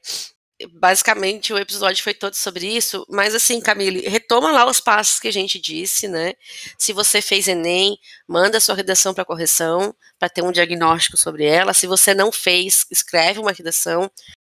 basicamente 0.73 1.51
o 1.51 1.57
episódio 1.57 2.03
foi 2.03 2.13
todo 2.13 2.35
sobre 2.35 2.67
isso, 2.67 3.05
mas 3.09 3.35
assim, 3.35 3.59
Camille, 3.59 4.07
retoma 4.07 4.51
lá 4.51 4.65
os 4.65 4.79
passos 4.79 5.19
que 5.19 5.27
a 5.27 5.33
gente 5.33 5.59
disse, 5.59 6.07
né? 6.07 6.33
Se 6.77 6.93
você 6.93 7.21
fez 7.21 7.47
ENEM, 7.47 7.97
manda 8.27 8.59
sua 8.59 8.75
redação 8.75 9.13
para 9.13 9.25
correção, 9.25 9.95
para 10.19 10.29
ter 10.29 10.43
um 10.43 10.51
diagnóstico 10.51 11.17
sobre 11.17 11.45
ela. 11.45 11.73
Se 11.73 11.87
você 11.87 12.13
não 12.13 12.31
fez, 12.31 12.85
escreve 12.91 13.39
uma 13.39 13.51
redação. 13.51 14.09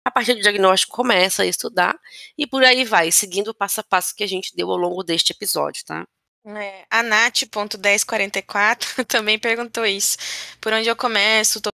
A 0.05 0.11
partir 0.11 0.35
do 0.35 0.41
diagnóstico, 0.41 0.95
começa 0.95 1.43
a 1.43 1.45
estudar 1.45 1.99
e 2.37 2.47
por 2.47 2.63
aí 2.63 2.85
vai, 2.85 3.11
seguindo 3.11 3.49
o 3.49 3.53
passo 3.53 3.81
a 3.81 3.83
passo 3.83 4.15
que 4.15 4.23
a 4.23 4.27
gente 4.27 4.55
deu 4.55 4.71
ao 4.71 4.77
longo 4.77 5.03
deste 5.03 5.33
episódio, 5.33 5.83
tá? 5.83 6.07
É, 6.45 6.85
a 6.89 7.03
Nath.1044 7.03 9.03
também 9.05 9.37
perguntou 9.37 9.85
isso. 9.85 10.17
Por 10.61 10.71
onde 10.71 10.87
eu 10.87 10.95
começo? 10.95 11.59
Tô... 11.59 11.69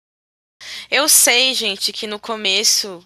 Eu 0.90 1.08
sei, 1.08 1.54
gente, 1.54 1.90
que 1.90 2.06
no 2.06 2.18
começo 2.18 3.02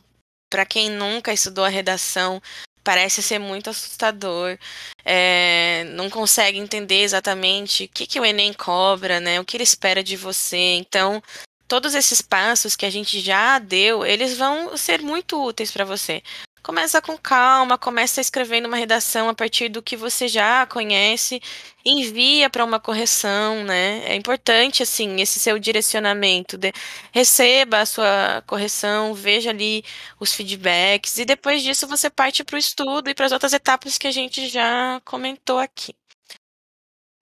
para 0.53 0.67
quem 0.67 0.91
nunca 0.91 1.33
estudou 1.33 1.65
a 1.65 1.71
redação, 1.71 2.43
parece 2.85 3.23
ser 3.23 3.39
muito 3.39 3.71
assustador. 3.71 4.59
É, 5.03 5.85
não 5.95 6.11
consegue 6.11 6.59
entender 6.59 7.01
exatamente 7.01 7.85
o 7.85 7.89
que, 7.89 8.07
que 8.07 8.21
o 8.21 8.25
Enem 8.25 8.53
cobra, 8.53 9.19
né? 9.19 9.41
O 9.41 9.47
que 9.47 9.57
ele 9.57 9.65
espera 9.65 10.05
de 10.05 10.15
você. 10.15 10.75
Então, 10.75 11.23
todos 11.67 11.95
esses 11.95 12.21
passos 12.21 12.77
que 12.77 12.85
a 12.85 12.91
gente 12.91 13.19
já 13.21 13.59
deu, 13.59 14.05
eles 14.05 14.37
vão 14.37 14.77
ser 14.77 15.01
muito 15.01 15.43
úteis 15.43 15.71
para 15.71 15.87
você. 15.87 16.23
Começa 16.63 17.03
com 17.03 17.19
calma, 17.19 17.77
começa 17.77 18.21
escrevendo 18.21 18.67
uma 18.67 18.77
redação 18.77 19.29
a 19.29 19.35
partir 19.35 19.69
do 19.69 19.83
que 19.83 19.97
você 19.97 20.29
já 20.29 20.65
conhece, 20.65 21.43
envia 21.85 22.49
para 22.49 22.65
uma 22.65 22.79
correção, 22.79 23.65
né? 23.65 24.05
É 24.05 24.15
importante, 24.15 24.81
assim, 24.81 25.21
esse 25.21 25.41
seu 25.41 25.59
direcionamento. 25.59 26.57
De, 26.57 26.73
receba 27.11 27.81
a 27.81 27.87
sua 27.87 28.45
correção, 28.47 29.13
veja 29.13 29.51
ali 29.51 29.85
os 30.21 30.33
feedbacks, 30.33 31.19
e 31.19 31.25
depois 31.25 31.63
disso 31.65 31.87
você 31.89 32.09
parte 32.09 32.45
para 32.45 32.55
o 32.55 32.59
estudo 32.59 33.11
e 33.11 33.15
para 33.15 33.27
as 33.27 33.33
outras 33.33 33.53
etapas 33.53 33.99
que 33.99 34.07
a 34.07 34.13
gente 34.13 34.49
já 34.49 35.01
comentou 35.05 35.59
aqui. 35.59 35.95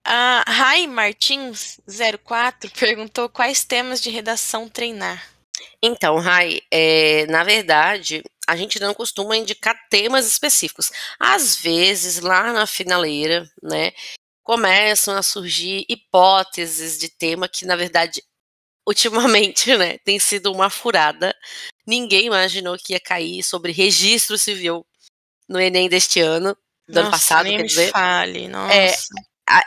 A 0.05 0.43
Rai 0.47 0.85
Martins 0.85 1.79
04 2.23 2.69
perguntou 2.77 3.27
quais 3.29 3.63
temas 3.63 4.01
de 4.01 4.11
redação 4.11 4.69
treinar. 4.69 5.40
Então, 5.81 6.17
Rai, 6.17 6.61
é, 6.71 7.25
na 7.27 7.43
verdade, 7.43 8.23
a 8.47 8.55
gente 8.55 8.79
não 8.79 8.93
costuma 8.93 9.37
indicar 9.37 9.75
temas 9.89 10.27
específicos. 10.27 10.91
Às 11.19 11.55
vezes, 11.55 12.19
lá 12.19 12.51
na 12.51 12.65
finaleira, 12.67 13.49
né, 13.61 13.91
começam 14.43 15.15
a 15.15 15.23
surgir 15.23 15.85
hipóteses 15.87 16.97
de 16.97 17.09
tema 17.09 17.47
que, 17.47 17.65
na 17.65 17.75
verdade, 17.75 18.23
ultimamente, 18.87 19.75
né, 19.77 19.97
tem 19.99 20.19
sido 20.19 20.51
uma 20.51 20.69
furada. 20.69 21.35
Ninguém 21.85 22.25
imaginou 22.25 22.77
que 22.77 22.93
ia 22.93 22.99
cair 22.99 23.43
sobre 23.43 23.71
registro 23.71 24.37
civil 24.37 24.85
no 25.47 25.59
Enem 25.59 25.89
deste 25.89 26.19
ano, 26.19 26.55
do 26.87 26.95
nossa, 26.95 27.01
ano 27.01 27.11
passado, 27.11 27.45
quer 27.45 27.57
me 27.57 27.67
dizer. 27.67 27.91
fale, 27.91 28.47
nossa. 28.47 28.73
É, 28.73 28.95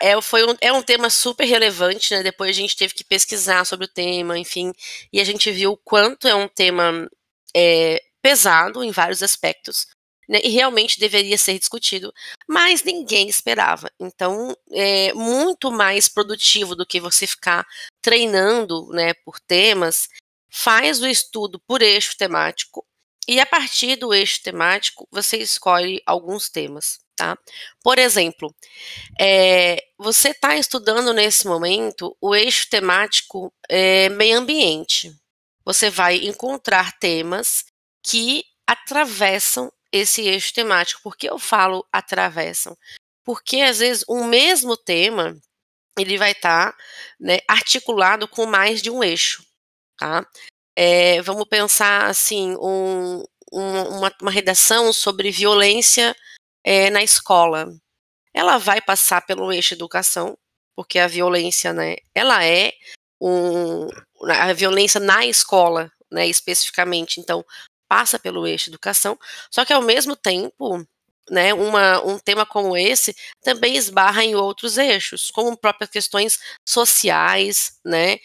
é, 0.00 0.20
foi 0.22 0.44
um, 0.44 0.54
é 0.60 0.72
um 0.72 0.82
tema 0.82 1.10
super 1.10 1.44
relevante, 1.44 2.14
né? 2.14 2.22
Depois 2.22 2.50
a 2.50 2.60
gente 2.60 2.76
teve 2.76 2.94
que 2.94 3.04
pesquisar 3.04 3.64
sobre 3.64 3.86
o 3.86 3.88
tema, 3.88 4.38
enfim, 4.38 4.72
e 5.12 5.20
a 5.20 5.24
gente 5.24 5.50
viu 5.50 5.72
o 5.72 5.76
quanto 5.76 6.28
é 6.28 6.34
um 6.34 6.48
tema 6.48 7.08
é, 7.54 8.02
pesado 8.22 8.82
em 8.82 8.90
vários 8.90 9.22
aspectos, 9.22 9.86
né? 10.28 10.40
E 10.42 10.48
realmente 10.50 10.98
deveria 10.98 11.38
ser 11.38 11.58
discutido, 11.58 12.12
mas 12.48 12.82
ninguém 12.82 13.28
esperava. 13.28 13.90
Então, 14.00 14.56
é 14.72 15.12
muito 15.14 15.70
mais 15.70 16.08
produtivo 16.08 16.74
do 16.74 16.86
que 16.86 17.00
você 17.00 17.26
ficar 17.26 17.66
treinando, 18.02 18.88
né, 18.90 19.14
por 19.24 19.38
temas. 19.40 20.08
Faz 20.50 21.02
o 21.02 21.06
estudo 21.06 21.60
por 21.66 21.82
eixo 21.82 22.16
temático 22.16 22.84
e 23.26 23.40
a 23.40 23.46
partir 23.46 23.96
do 23.96 24.14
eixo 24.14 24.42
temático 24.42 25.08
você 25.10 25.38
escolhe 25.38 26.02
alguns 26.06 26.48
temas. 26.48 27.03
Tá? 27.16 27.38
Por 27.82 27.98
exemplo, 27.98 28.52
é, 29.20 29.84
você 29.96 30.30
está 30.30 30.56
estudando 30.56 31.12
nesse 31.12 31.46
momento 31.46 32.16
o 32.20 32.34
eixo 32.34 32.68
temático 32.68 33.52
é, 33.68 34.08
meio 34.08 34.38
ambiente. 34.38 35.14
Você 35.64 35.90
vai 35.90 36.16
encontrar 36.16 36.98
temas 36.98 37.64
que 38.02 38.44
atravessam 38.66 39.72
esse 39.92 40.22
eixo 40.22 40.52
temático. 40.52 41.02
Por 41.02 41.16
que 41.16 41.30
eu 41.30 41.38
falo 41.38 41.86
atravessam? 41.92 42.76
Porque 43.24 43.60
às 43.60 43.78
vezes 43.78 44.04
o 44.08 44.24
mesmo 44.24 44.76
tema 44.76 45.36
ele 45.96 46.18
vai 46.18 46.32
estar 46.32 46.72
tá, 46.72 46.78
né, 47.20 47.38
articulado 47.46 48.26
com 48.26 48.44
mais 48.44 48.82
de 48.82 48.90
um 48.90 49.04
eixo. 49.04 49.46
Tá? 49.96 50.26
É, 50.76 51.22
vamos 51.22 51.46
pensar 51.48 52.06
assim, 52.06 52.56
um, 52.56 53.24
um, 53.52 53.82
uma, 53.98 54.12
uma 54.20 54.30
redação 54.30 54.92
sobre 54.92 55.30
violência 55.30 56.14
é, 56.64 56.90
na 56.90 57.02
escola. 57.02 57.72
Ela 58.32 58.58
vai 58.58 58.80
passar 58.80 59.20
pelo 59.26 59.52
eixo 59.52 59.74
educação, 59.74 60.36
porque 60.74 60.98
a 60.98 61.06
violência, 61.06 61.72
né, 61.72 61.96
ela 62.14 62.44
é 62.44 62.72
um, 63.20 63.86
a 64.28 64.52
violência 64.52 65.00
na 65.00 65.24
escola, 65.26 65.92
né, 66.10 66.26
especificamente, 66.26 67.20
então 67.20 67.44
passa 67.88 68.18
pelo 68.18 68.46
eixo 68.46 68.70
educação, 68.70 69.18
só 69.50 69.64
que 69.64 69.72
ao 69.72 69.82
mesmo 69.82 70.16
tempo, 70.16 70.84
né, 71.30 71.54
uma, 71.54 72.04
um 72.04 72.18
tema 72.18 72.44
como 72.44 72.76
esse 72.76 73.14
também 73.42 73.76
esbarra 73.76 74.24
em 74.24 74.34
outros 74.34 74.78
eixos, 74.78 75.30
como 75.30 75.56
próprias 75.56 75.90
questões 75.90 76.38
sociais, 76.68 77.78
né, 77.84 78.18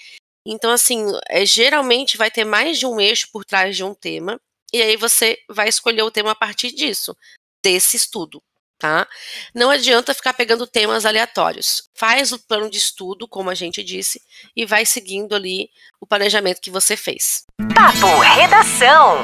então 0.45 0.71
assim, 0.71 1.05
é, 1.27 1.45
geralmente 1.45 2.17
vai 2.17 2.31
ter 2.31 2.45
mais 2.45 2.79
de 2.79 2.87
um 2.87 2.99
eixo 2.99 3.27
por 3.31 3.45
trás 3.45 3.75
de 3.75 3.83
um 3.83 3.93
tema, 3.93 4.41
e 4.73 4.81
aí 4.81 4.95
você 4.97 5.37
vai 5.49 5.69
escolher 5.69 6.03
o 6.03 6.11
tema 6.11 6.31
a 6.31 6.35
partir 6.35 6.71
disso 6.71 7.15
desse 7.63 7.97
estudo. 7.97 8.41
Tá? 8.77 9.05
Não 9.53 9.69
adianta 9.69 10.13
ficar 10.13 10.33
pegando 10.33 10.65
temas 10.65 11.05
aleatórios. 11.05 11.89
Faz 11.93 12.31
o 12.31 12.39
plano 12.39 12.69
de 12.69 12.77
estudo, 12.77 13.27
como 13.27 13.49
a 13.49 13.53
gente 13.53 13.83
disse, 13.83 14.21
e 14.55 14.65
vai 14.65 14.85
seguindo 14.85 15.35
ali 15.35 15.69
o 15.99 16.07
planejamento 16.07 16.61
que 16.61 16.71
você 16.71 16.95
fez. 16.95 17.43
Papo 17.75 18.19
Redação. 18.19 19.17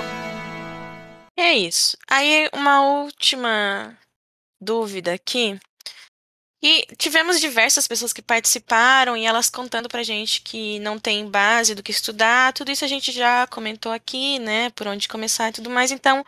É 1.37 1.53
isso. 1.53 1.97
Aí, 2.09 2.49
uma 2.53 2.81
última 2.81 3.97
dúvida 4.59 5.13
aqui. 5.13 5.57
E 6.63 6.87
tivemos 6.97 7.39
diversas 7.39 7.87
pessoas 7.87 8.11
que 8.11 8.21
participaram 8.21 9.15
e 9.15 9.25
elas 9.25 9.49
contando 9.49 9.87
pra 9.87 10.01
gente 10.01 10.41
que 10.41 10.79
não 10.79 10.97
tem 10.97 11.29
base 11.29 11.75
do 11.75 11.83
que 11.83 11.91
estudar. 11.91 12.53
Tudo 12.53 12.71
isso 12.71 12.83
a 12.83 12.87
gente 12.87 13.11
já 13.11 13.45
comentou 13.47 13.91
aqui, 13.91 14.39
né? 14.39 14.71
Por 14.71 14.87
onde 14.87 15.07
começar 15.07 15.49
e 15.49 15.53
tudo 15.53 15.69
mais. 15.69 15.91
Então, 15.91 16.25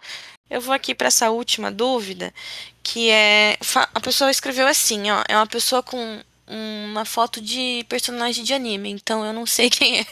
eu 0.50 0.62
vou 0.62 0.74
aqui 0.74 0.96
para 0.96 1.08
essa 1.08 1.30
última 1.30 1.72
dúvida, 1.72 2.34
que 2.82 3.10
é 3.10 3.58
a 3.94 4.00
pessoa 4.00 4.32
escreveu 4.32 4.68
assim, 4.68 5.12
ó, 5.12 5.24
é 5.28 5.36
uma 5.36 5.48
pessoa 5.48 5.84
com 5.84 6.22
uma 6.48 7.04
foto 7.04 7.42
de 7.42 7.86
personagem 7.90 8.44
de 8.44 8.54
anime, 8.54 8.90
então 8.90 9.26
eu 9.26 9.34
não 9.34 9.46
sei 9.46 9.70
quem 9.72 10.00
é. 10.00 10.06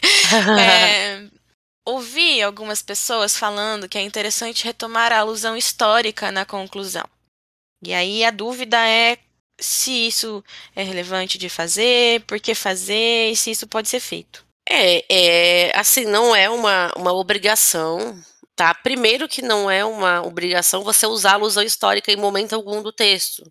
é 0.60 1.28
ouvi 1.86 2.42
algumas 2.42 2.82
pessoas 2.82 3.38
falando 3.38 3.88
que 3.88 3.98
é 3.98 4.02
interessante 4.02 4.66
retomar 4.66 5.12
a 5.12 5.20
alusão 5.20 5.56
histórica 5.56 6.32
na 6.32 6.44
conclusão. 6.44 7.06
E 7.84 7.94
aí 7.94 8.26
a 8.26 8.32
dúvida 8.32 8.78
é 8.88 9.18
se 9.62 10.08
isso 10.08 10.44
é 10.76 10.84
relevante 10.84 11.38
de 11.38 11.48
fazer, 11.48 12.22
por 12.22 12.40
que 12.40 12.56
fazer 12.56 13.32
e 13.32 13.36
se 13.36 13.52
isso 13.52 13.68
pode 13.68 13.88
ser 13.88 14.00
feito. 14.00 14.44
É, 14.68 15.06
é 15.08 15.80
assim, 15.80 16.06
não 16.06 16.36
é 16.36 16.50
uma, 16.50 16.92
uma 16.98 17.14
obrigação 17.14 18.20
Tá? 18.56 18.74
Primeiro 18.74 19.28
que 19.28 19.42
não 19.42 19.70
é 19.70 19.84
uma 19.84 20.26
obrigação 20.26 20.84
você 20.84 21.06
usar 21.06 21.34
alusão 21.34 21.62
histórica 21.62 22.12
em 22.12 22.16
momento 22.16 22.54
algum 22.54 22.82
do 22.82 22.94
texto. 22.94 23.44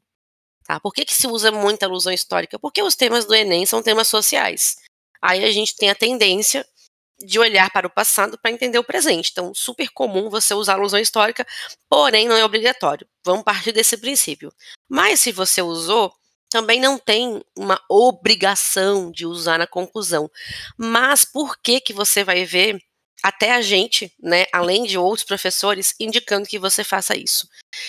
Tá? 0.65 0.81
Por 0.81 0.95
que, 0.95 1.05
que 1.05 1.15
se 1.15 1.27
usa 1.27 1.53
muita 1.53 1.85
alusão 1.85 2.13
histórica? 2.13 2.59
Porque 2.59 2.83
os 2.83 2.97
temas 2.97 3.27
do 3.27 3.35
Enem 3.35 3.67
são 3.67 3.83
temas 3.83 4.09
sociais. 4.09 4.77
Aí 5.21 5.45
a 5.45 5.51
gente 5.53 5.77
tem 5.77 5.91
a 5.91 5.95
tendência 5.95 6.67
de 7.19 7.39
olhar 7.39 7.71
para 7.71 7.87
o 7.87 7.91
passado 7.91 8.39
para 8.39 8.51
entender 8.51 8.79
o 8.79 8.85
presente. 8.85 9.31
Então, 9.31 9.55
super 9.55 9.89
comum 9.91 10.31
você 10.31 10.55
usar 10.55 10.75
alusão 10.75 10.99
histórica, 10.99 11.47
porém 11.89 12.27
não 12.27 12.37
é 12.37 12.45
obrigatório. 12.45 13.07
Vamos 13.25 13.45
partir 13.45 13.73
desse 13.73 13.97
princípio. 13.97 14.53
Mas 14.89 15.21
se 15.21 15.33
você 15.33 15.63
usou, 15.63 16.15
também 16.49 16.81
não 16.81 16.99
tem 16.99 17.43
uma 17.57 17.81
obrigação 17.89 19.11
de 19.11 19.27
usar 19.27 19.59
na 19.59 19.67
conclusão. 19.67 20.31
Mas 20.77 21.25
por 21.25 21.59
que 21.59 21.81
que 21.81 21.93
você 21.93 22.25
vai 22.25 22.45
ver 22.45 22.81
até 23.25 23.53
a 23.53 23.63
gente, 23.63 24.13
né, 24.23 24.45
além 24.53 24.85
de 24.85 24.99
outros 24.99 25.25
professores, 25.25 25.95
indicando 25.99 26.47
que 26.47 26.59
você 26.59 26.85
faça 26.85 27.17
isso. 27.17 27.49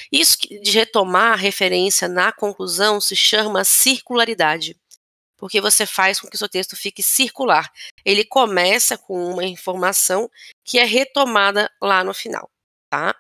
Isso 0.10 0.38
de 0.40 0.72
retomar 0.72 1.34
a 1.34 1.36
referência 1.36 2.08
na 2.08 2.32
conclusão 2.32 3.02
se 3.02 3.18
chama 3.18 3.66
circularidade, 3.66 4.80
porque 5.36 5.60
você 5.60 5.86
faz 5.86 6.22
com 6.22 6.30
que 6.30 6.38
o 6.38 6.40
seu 6.40 6.48
texto 6.48 6.78
fique 6.78 7.04
circular. 7.04 7.70
Ele 8.06 8.24
começa 8.24 8.98
com 8.98 9.30
uma 9.30 9.44
informação 9.44 10.32
que 10.64 10.80
é 10.80 10.86
retomada 10.86 11.70
lá 11.82 12.02
no 12.02 12.14
final. 12.14 12.50
Tá? 12.90 13.14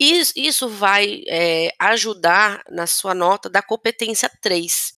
Isso, 0.00 0.32
isso 0.34 0.68
vai 0.68 1.22
é, 1.28 1.72
ajudar 1.78 2.64
na 2.68 2.88
sua 2.88 3.14
nota 3.14 3.48
da 3.48 3.62
competência 3.62 4.28
3, 4.40 4.94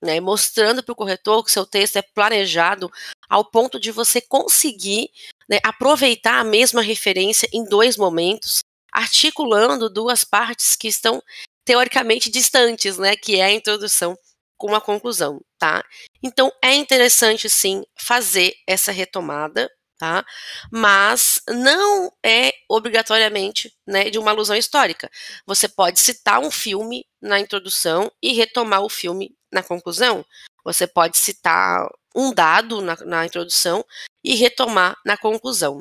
né, 0.00 0.18
mostrando 0.18 0.82
para 0.82 0.92
o 0.94 0.96
corretor 0.96 1.44
que 1.44 1.52
seu 1.52 1.66
texto 1.66 1.96
é 1.96 2.02
planejado 2.02 2.90
ao 3.28 3.44
ponto 3.44 3.78
de 3.78 3.92
você 3.92 4.18
conseguir 4.18 5.10
né, 5.48 5.58
aproveitar 5.62 6.40
a 6.40 6.44
mesma 6.44 6.82
referência 6.82 7.48
em 7.52 7.64
dois 7.64 7.96
momentos, 7.96 8.60
articulando 8.92 9.90
duas 9.90 10.24
partes 10.24 10.76
que 10.76 10.88
estão 10.88 11.22
teoricamente 11.64 12.30
distantes, 12.30 12.96
né, 12.98 13.16
que 13.16 13.36
é 13.36 13.44
a 13.44 13.52
introdução 13.52 14.16
com 14.56 14.74
a 14.74 14.80
conclusão, 14.80 15.40
tá? 15.58 15.84
Então 16.22 16.50
é 16.62 16.74
interessante 16.74 17.48
sim 17.50 17.84
fazer 17.98 18.54
essa 18.66 18.90
retomada, 18.90 19.70
tá? 19.98 20.24
Mas 20.70 21.40
não 21.48 22.10
é 22.24 22.52
obrigatoriamente, 22.68 23.72
né, 23.86 24.08
de 24.10 24.18
uma 24.18 24.30
alusão 24.30 24.56
histórica. 24.56 25.10
Você 25.46 25.68
pode 25.68 26.00
citar 26.00 26.40
um 26.40 26.50
filme 26.50 27.04
na 27.20 27.40
introdução 27.40 28.10
e 28.22 28.32
retomar 28.32 28.82
o 28.82 28.88
filme 28.88 29.36
na 29.52 29.62
conclusão. 29.62 30.24
Você 30.66 30.84
pode 30.84 31.16
citar 31.16 31.88
um 32.14 32.34
dado 32.34 32.82
na, 32.82 32.96
na 33.04 33.24
introdução 33.24 33.84
e 34.24 34.34
retomar 34.34 34.96
na 35.06 35.16
conclusão. 35.16 35.80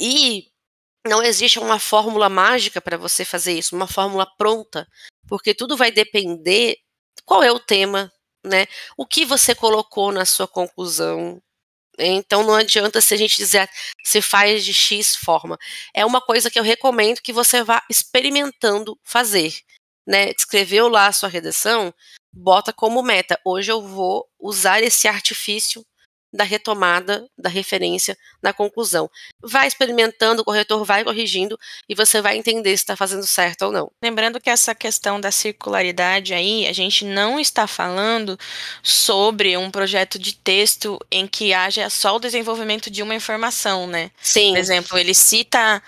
E 0.00 0.48
não 1.06 1.22
existe 1.22 1.58
uma 1.58 1.78
fórmula 1.78 2.30
mágica 2.30 2.80
para 2.80 2.96
você 2.96 3.24
fazer 3.24 3.52
isso, 3.52 3.76
uma 3.76 3.86
fórmula 3.86 4.26
pronta, 4.38 4.88
porque 5.28 5.54
tudo 5.54 5.76
vai 5.76 5.92
depender 5.92 6.78
qual 7.26 7.42
é 7.42 7.52
o 7.52 7.60
tema, 7.60 8.10
né? 8.44 8.66
O 8.96 9.06
que 9.06 9.26
você 9.26 9.54
colocou 9.54 10.10
na 10.10 10.24
sua 10.24 10.48
conclusão, 10.48 11.42
Então 11.98 12.42
não 12.44 12.54
adianta 12.56 13.00
se 13.00 13.14
a 13.14 13.16
gente 13.16 13.36
dizer 13.36 13.68
se 14.04 14.22
faz 14.22 14.64
de 14.64 14.74
X 14.74 15.16
forma. 15.16 15.58
É 15.94 16.04
uma 16.06 16.20
coisa 16.20 16.50
que 16.50 16.58
eu 16.58 16.64
recomendo 16.64 17.20
que 17.22 17.32
você 17.32 17.62
vá 17.64 17.82
experimentando 17.90 18.98
fazer. 19.04 19.54
Né? 20.06 20.30
Escreveu 20.30 20.88
lá 20.88 21.06
a 21.06 21.12
sua 21.12 21.28
redação, 21.28 21.92
bota 22.32 22.72
como 22.72 23.02
meta. 23.02 23.38
Hoje 23.44 23.72
eu 23.72 23.80
vou 23.80 24.28
usar 24.38 24.82
esse 24.82 25.08
artifício 25.08 25.84
da 26.34 26.42
retomada 26.42 27.24
da 27.38 27.48
referência 27.48 28.18
na 28.42 28.52
conclusão. 28.52 29.08
Vai 29.40 29.68
experimentando, 29.68 30.42
o 30.42 30.44
corretor 30.44 30.84
vai 30.84 31.04
corrigindo 31.04 31.56
e 31.88 31.94
você 31.94 32.20
vai 32.20 32.36
entender 32.36 32.70
se 32.70 32.82
está 32.82 32.96
fazendo 32.96 33.24
certo 33.24 33.66
ou 33.66 33.72
não. 33.72 33.90
Lembrando 34.02 34.40
que 34.40 34.50
essa 34.50 34.74
questão 34.74 35.20
da 35.20 35.30
circularidade 35.30 36.34
aí, 36.34 36.66
a 36.66 36.72
gente 36.72 37.04
não 37.04 37.38
está 37.38 37.68
falando 37.68 38.36
sobre 38.82 39.56
um 39.56 39.70
projeto 39.70 40.18
de 40.18 40.34
texto 40.34 40.98
em 41.08 41.24
que 41.28 41.54
haja 41.54 41.88
só 41.88 42.16
o 42.16 42.20
desenvolvimento 42.20 42.90
de 42.90 43.00
uma 43.00 43.14
informação, 43.14 43.86
né? 43.86 44.10
Sim. 44.20 44.50
Por 44.50 44.58
exemplo, 44.58 44.98
ele 44.98 45.14
cita 45.14 45.80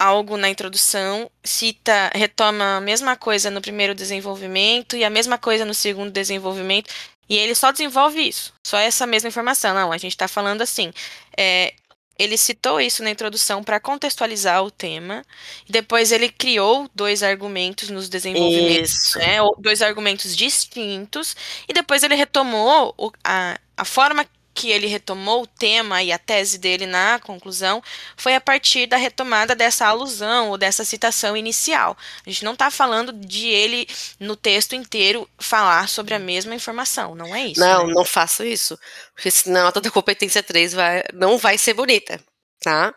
algo 0.00 0.38
na 0.38 0.48
introdução, 0.48 1.30
cita, 1.44 2.10
retoma 2.14 2.78
a 2.78 2.80
mesma 2.80 3.16
coisa 3.16 3.50
no 3.50 3.60
primeiro 3.60 3.94
desenvolvimento 3.94 4.96
e 4.96 5.04
a 5.04 5.10
mesma 5.10 5.36
coisa 5.36 5.66
no 5.66 5.74
segundo 5.74 6.10
desenvolvimento. 6.10 6.90
E 7.28 7.36
ele 7.36 7.54
só 7.54 7.70
desenvolve 7.70 8.26
isso, 8.26 8.54
só 8.66 8.78
essa 8.78 9.06
mesma 9.06 9.28
informação. 9.28 9.74
Não, 9.74 9.92
a 9.92 9.98
gente 9.98 10.12
está 10.12 10.26
falando 10.26 10.62
assim. 10.62 10.90
É, 11.36 11.74
ele 12.18 12.36
citou 12.36 12.80
isso 12.80 13.02
na 13.02 13.10
introdução 13.10 13.62
para 13.62 13.78
contextualizar 13.78 14.64
o 14.64 14.70
tema. 14.70 15.22
E 15.68 15.72
depois 15.72 16.12
ele 16.12 16.30
criou 16.30 16.88
dois 16.94 17.22
argumentos 17.22 17.90
nos 17.90 18.08
desenvolvimentos, 18.08 19.14
né, 19.16 19.36
dois 19.58 19.82
argumentos 19.82 20.34
distintos. 20.34 21.36
E 21.68 21.74
depois 21.74 22.02
ele 22.02 22.14
retomou 22.14 22.94
o, 22.98 23.12
a, 23.22 23.58
a 23.76 23.84
forma 23.84 24.26
que 24.52 24.70
ele 24.70 24.86
retomou 24.86 25.42
o 25.42 25.46
tema 25.46 26.02
e 26.02 26.12
a 26.12 26.18
tese 26.18 26.58
dele 26.58 26.86
na 26.86 27.18
conclusão 27.20 27.82
foi 28.16 28.34
a 28.34 28.40
partir 28.40 28.86
da 28.86 28.96
retomada 28.96 29.54
dessa 29.54 29.86
alusão 29.86 30.50
ou 30.50 30.58
dessa 30.58 30.84
citação 30.84 31.36
inicial. 31.36 31.96
A 32.26 32.30
gente 32.30 32.44
não 32.44 32.52
está 32.52 32.70
falando 32.70 33.12
de 33.12 33.48
ele, 33.48 33.86
no 34.18 34.36
texto 34.36 34.74
inteiro, 34.74 35.28
falar 35.38 35.88
sobre 35.88 36.14
a 36.14 36.18
mesma 36.18 36.54
informação, 36.54 37.14
não 37.14 37.34
é 37.34 37.46
isso? 37.46 37.60
Não, 37.60 37.86
né? 37.86 37.94
não 37.94 38.04
faço 38.04 38.44
isso, 38.44 38.78
porque 39.14 39.30
senão 39.30 39.68
a 39.68 39.72
toda 39.72 39.90
competência 39.90 40.42
3 40.42 40.72
vai, 40.72 41.04
não 41.14 41.38
vai 41.38 41.56
ser 41.56 41.74
bonita, 41.74 42.20
tá? 42.60 42.94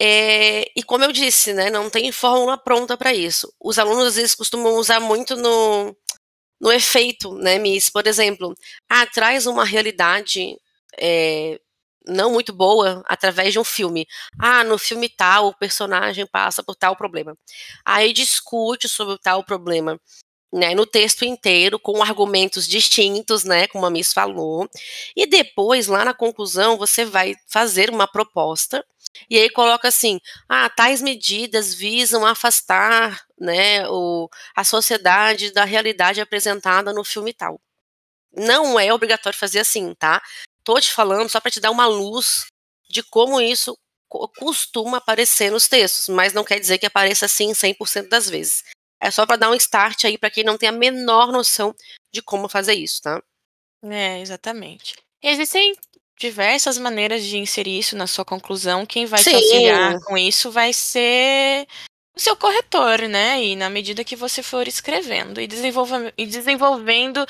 É, 0.00 0.70
e 0.76 0.82
como 0.82 1.04
eu 1.04 1.12
disse, 1.12 1.52
né, 1.52 1.70
não 1.70 1.90
tem 1.90 2.10
fórmula 2.12 2.56
pronta 2.56 2.96
para 2.96 3.12
isso. 3.12 3.52
Os 3.60 3.78
alunos 3.78 4.06
às 4.06 4.16
vezes 4.16 4.34
costumam 4.34 4.76
usar 4.76 5.00
muito 5.00 5.36
no, 5.36 5.96
no 6.60 6.72
efeito, 6.72 7.34
né, 7.34 7.58
Miss? 7.58 7.90
Por 7.90 8.06
exemplo, 8.06 8.54
ah, 8.88 9.06
traz 9.06 9.46
uma 9.46 9.64
realidade 9.64 10.56
é, 10.96 11.60
não 12.06 12.32
muito 12.32 12.52
boa 12.52 13.02
através 13.06 13.52
de 13.52 13.58
um 13.58 13.64
filme. 13.64 14.06
Ah, 14.38 14.64
no 14.64 14.78
filme 14.78 15.08
tal, 15.08 15.48
o 15.48 15.54
personagem 15.54 16.26
passa 16.26 16.62
por 16.62 16.74
tal 16.74 16.96
problema. 16.96 17.36
Aí 17.84 18.12
discute 18.12 18.88
sobre 18.88 19.18
tal 19.18 19.44
problema. 19.44 20.00
Né, 20.50 20.74
no 20.74 20.86
texto 20.86 21.26
inteiro, 21.26 21.78
com 21.78 22.02
argumentos 22.02 22.66
distintos, 22.66 23.44
né, 23.44 23.66
como 23.66 23.84
a 23.84 23.90
Miss 23.90 24.14
falou, 24.14 24.66
e 25.14 25.26
depois, 25.26 25.88
lá 25.88 26.06
na 26.06 26.14
conclusão, 26.14 26.78
você 26.78 27.04
vai 27.04 27.34
fazer 27.46 27.90
uma 27.90 28.08
proposta, 28.08 28.82
e 29.28 29.38
aí 29.38 29.50
coloca 29.50 29.88
assim, 29.88 30.18
ah, 30.48 30.70
tais 30.70 31.02
medidas 31.02 31.74
visam 31.74 32.24
afastar, 32.24 33.26
né, 33.38 33.86
o, 33.90 34.26
a 34.56 34.64
sociedade 34.64 35.52
da 35.52 35.64
realidade 35.64 36.20
apresentada 36.20 36.94
no 36.94 37.04
filme 37.04 37.34
tal. 37.34 37.60
Não 38.32 38.78
é 38.78 38.92
obrigatório 38.92 39.38
fazer 39.38 39.60
assim, 39.60 39.94
tá? 39.94 40.22
Tô 40.68 40.78
te 40.78 40.92
falando 40.92 41.30
só 41.30 41.40
para 41.40 41.50
te 41.50 41.60
dar 41.60 41.70
uma 41.70 41.86
luz 41.86 42.44
de 42.90 43.02
como 43.02 43.40
isso 43.40 43.74
costuma 44.38 44.98
aparecer 44.98 45.50
nos 45.50 45.66
textos, 45.66 46.10
mas 46.10 46.34
não 46.34 46.44
quer 46.44 46.60
dizer 46.60 46.76
que 46.76 46.84
apareça 46.84 47.24
assim 47.24 47.52
100% 47.52 48.10
das 48.10 48.28
vezes. 48.28 48.64
É 49.00 49.10
só 49.10 49.24
para 49.24 49.36
dar 49.36 49.50
um 49.50 49.54
start 49.54 50.04
aí 50.04 50.18
para 50.18 50.30
quem 50.30 50.44
não 50.44 50.58
tem 50.58 50.68
a 50.68 50.72
menor 50.72 51.32
noção 51.32 51.74
de 52.12 52.20
como 52.20 52.50
fazer 52.50 52.74
isso, 52.74 53.00
tá? 53.00 53.22
É, 53.82 54.20
exatamente. 54.20 54.94
Existem 55.22 55.74
diversas 56.20 56.76
maneiras 56.76 57.24
de 57.24 57.38
inserir 57.38 57.78
isso 57.78 57.96
na 57.96 58.06
sua 58.06 58.24
conclusão. 58.24 58.84
Quem 58.84 59.06
vai 59.06 59.22
Sim. 59.22 59.30
te 59.30 59.36
auxiliar 59.36 60.00
com 60.00 60.18
isso 60.18 60.50
vai 60.50 60.74
ser 60.74 61.66
o 62.14 62.20
seu 62.20 62.36
corretor, 62.36 63.08
né? 63.08 63.42
E 63.42 63.56
na 63.56 63.70
medida 63.70 64.04
que 64.04 64.16
você 64.16 64.42
for 64.42 64.68
escrevendo 64.68 65.40
e, 65.40 65.46
desenvolve 65.46 66.12
e 66.18 66.26
desenvolvendo 66.26 67.24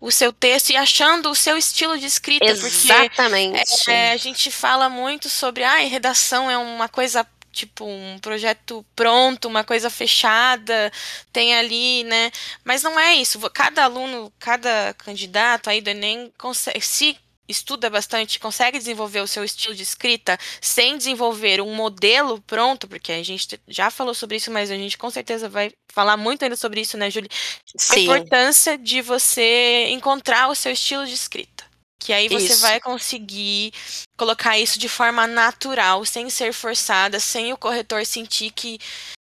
o 0.00 0.10
seu 0.10 0.32
texto 0.32 0.70
e 0.70 0.76
achando 0.76 1.30
o 1.30 1.34
seu 1.34 1.56
estilo 1.56 1.98
de 1.98 2.06
escrita. 2.06 2.44
Exatamente. 2.44 3.64
Porque, 3.64 3.90
é, 3.90 4.12
a 4.12 4.16
gente 4.16 4.50
fala 4.50 4.88
muito 4.88 5.28
sobre, 5.28 5.64
ah, 5.64 5.76
redação 5.76 6.50
é 6.50 6.58
uma 6.58 6.88
coisa 6.88 7.26
tipo 7.56 7.86
um 7.86 8.18
projeto 8.18 8.84
pronto, 8.94 9.48
uma 9.48 9.64
coisa 9.64 9.88
fechada, 9.88 10.92
tem 11.32 11.54
ali, 11.54 12.04
né? 12.04 12.30
Mas 12.62 12.82
não 12.82 13.00
é 13.00 13.14
isso. 13.14 13.40
Cada 13.50 13.84
aluno, 13.84 14.30
cada 14.38 14.94
candidato 14.98 15.70
aí 15.70 15.80
do 15.80 15.88
Enem 15.88 16.30
consegue, 16.36 16.82
se 16.82 17.18
estuda 17.48 17.88
bastante, 17.88 18.38
consegue 18.38 18.78
desenvolver 18.78 19.20
o 19.20 19.26
seu 19.26 19.44
estilo 19.44 19.74
de 19.74 19.82
escrita 19.82 20.38
sem 20.60 20.96
desenvolver 20.96 21.60
um 21.60 21.74
modelo 21.74 22.40
pronto, 22.42 22.88
porque 22.88 23.12
a 23.12 23.22
gente 23.22 23.60
já 23.68 23.90
falou 23.90 24.14
sobre 24.14 24.36
isso, 24.36 24.50
mas 24.50 24.70
a 24.70 24.74
gente 24.74 24.98
com 24.98 25.10
certeza 25.10 25.48
vai 25.48 25.72
falar 25.92 26.16
muito 26.16 26.42
ainda 26.42 26.56
sobre 26.56 26.80
isso, 26.80 26.96
né, 26.96 27.10
Julie? 27.10 27.30
Sim. 27.76 27.94
A 27.94 27.98
importância 28.00 28.78
de 28.78 29.00
você 29.00 29.86
encontrar 29.90 30.48
o 30.48 30.54
seu 30.54 30.72
estilo 30.72 31.06
de 31.06 31.14
escrita. 31.14 31.64
Que 31.98 32.12
aí 32.12 32.28
você 32.28 32.52
isso. 32.52 32.60
vai 32.60 32.78
conseguir 32.78 33.72
colocar 34.16 34.58
isso 34.58 34.78
de 34.78 34.88
forma 34.88 35.26
natural, 35.26 36.04
sem 36.04 36.28
ser 36.30 36.52
forçada, 36.52 37.18
sem 37.18 37.52
o 37.52 37.56
corretor 37.56 38.04
sentir 38.04 38.50
que, 38.52 38.78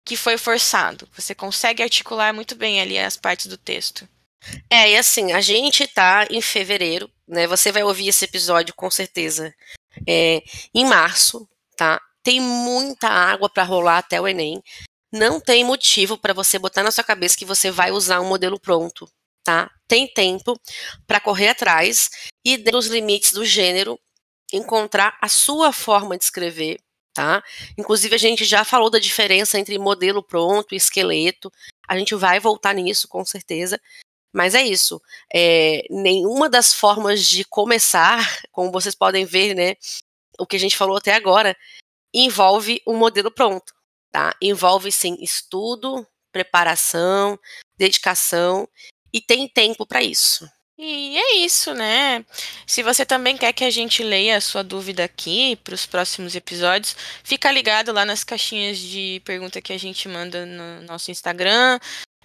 que 0.05 0.15
foi 0.15 0.37
forçado. 0.37 1.07
Você 1.15 1.33
consegue 1.33 1.81
articular 1.81 2.33
muito 2.33 2.55
bem 2.55 2.81
ali 2.81 2.99
as 2.99 3.17
partes 3.17 3.47
do 3.47 3.57
texto. 3.57 4.07
É, 4.69 4.91
e 4.91 4.97
assim, 4.97 5.31
a 5.31 5.41
gente 5.41 5.87
tá 5.87 6.27
em 6.29 6.41
fevereiro, 6.41 7.09
né? 7.27 7.47
Você 7.47 7.71
vai 7.71 7.83
ouvir 7.83 8.07
esse 8.07 8.25
episódio 8.25 8.73
com 8.73 8.89
certeza 8.89 9.53
é, 10.07 10.41
em 10.73 10.85
março, 10.85 11.47
tá? 11.75 12.01
Tem 12.23 12.39
muita 12.39 13.07
água 13.07 13.49
para 13.49 13.63
rolar 13.63 13.99
até 13.99 14.19
o 14.19 14.27
Enem. 14.27 14.61
Não 15.11 15.39
tem 15.39 15.63
motivo 15.63 16.17
para 16.17 16.33
você 16.33 16.59
botar 16.59 16.83
na 16.83 16.91
sua 16.91 17.03
cabeça 17.03 17.37
que 17.37 17.45
você 17.45 17.71
vai 17.71 17.91
usar 17.91 18.21
um 18.21 18.27
modelo 18.27 18.59
pronto, 18.59 19.09
tá? 19.43 19.69
Tem 19.87 20.07
tempo 20.07 20.59
para 21.07 21.19
correr 21.19 21.49
atrás 21.49 22.09
e, 22.45 22.57
dentro 22.57 22.73
dos 22.73 22.87
limites 22.87 23.33
do 23.33 23.45
gênero, 23.45 23.99
encontrar 24.53 25.17
a 25.21 25.27
sua 25.27 25.73
forma 25.73 26.17
de 26.17 26.23
escrever, 26.23 26.79
tá? 27.13 27.43
Inclusive, 27.77 28.13
a 28.15 28.19
gente 28.19 28.45
já 28.45 28.63
falou 28.63 28.89
da 28.89 28.99
diferença 28.99 29.57
entre 29.59 29.79
modelo 29.79 30.21
pronto 30.21 30.73
e 30.73 30.77
esqueleto. 30.77 31.51
A 31.87 31.97
gente 31.97 32.13
vai 32.15 32.39
voltar 32.39 32.73
nisso, 32.73 33.07
com 33.07 33.25
certeza. 33.25 33.79
Mas 34.33 34.55
é 34.55 34.61
isso. 34.61 35.01
É, 35.33 35.85
nenhuma 35.89 36.49
das 36.49 36.73
formas 36.73 37.25
de 37.25 37.43
começar, 37.43 38.41
como 38.51 38.71
vocês 38.71 38.95
podem 38.95 39.25
ver, 39.25 39.55
né? 39.55 39.75
O 40.39 40.45
que 40.45 40.55
a 40.55 40.59
gente 40.59 40.77
falou 40.77 40.97
até 40.97 41.13
agora, 41.13 41.55
envolve 42.13 42.81
um 42.87 42.95
modelo 42.97 43.31
pronto. 43.31 43.73
Tá? 44.11 44.35
Envolve 44.41 44.91
sim 44.91 45.17
estudo, 45.21 46.05
preparação, 46.31 47.39
dedicação 47.77 48.67
e 49.13 49.21
tem 49.21 49.47
tempo 49.47 49.85
para 49.85 50.01
isso. 50.01 50.49
E 50.81 51.17
é 51.17 51.35
isso, 51.39 51.73
né? 51.73 52.25
Se 52.65 52.81
você 52.81 53.05
também 53.05 53.35
quer 53.35 53.51
que 53.51 53.65
a 53.65 53.69
gente 53.69 54.01
leia 54.01 54.37
a 54.37 54.41
sua 54.41 54.63
dúvida 54.63 55.03
aqui 55.03 55.57
para 55.57 55.75
os 55.75 55.85
próximos 55.85 56.35
episódios, 56.35 56.95
fica 57.21 57.51
ligado 57.51 57.91
lá 57.91 58.05
nas 58.05 58.23
caixinhas 58.23 58.77
de 58.77 59.21
pergunta 59.25 59.61
que 59.61 59.73
a 59.73 59.77
gente 59.77 60.07
manda 60.07 60.45
no 60.45 60.81
nosso 60.83 61.11
Instagram. 61.11 61.79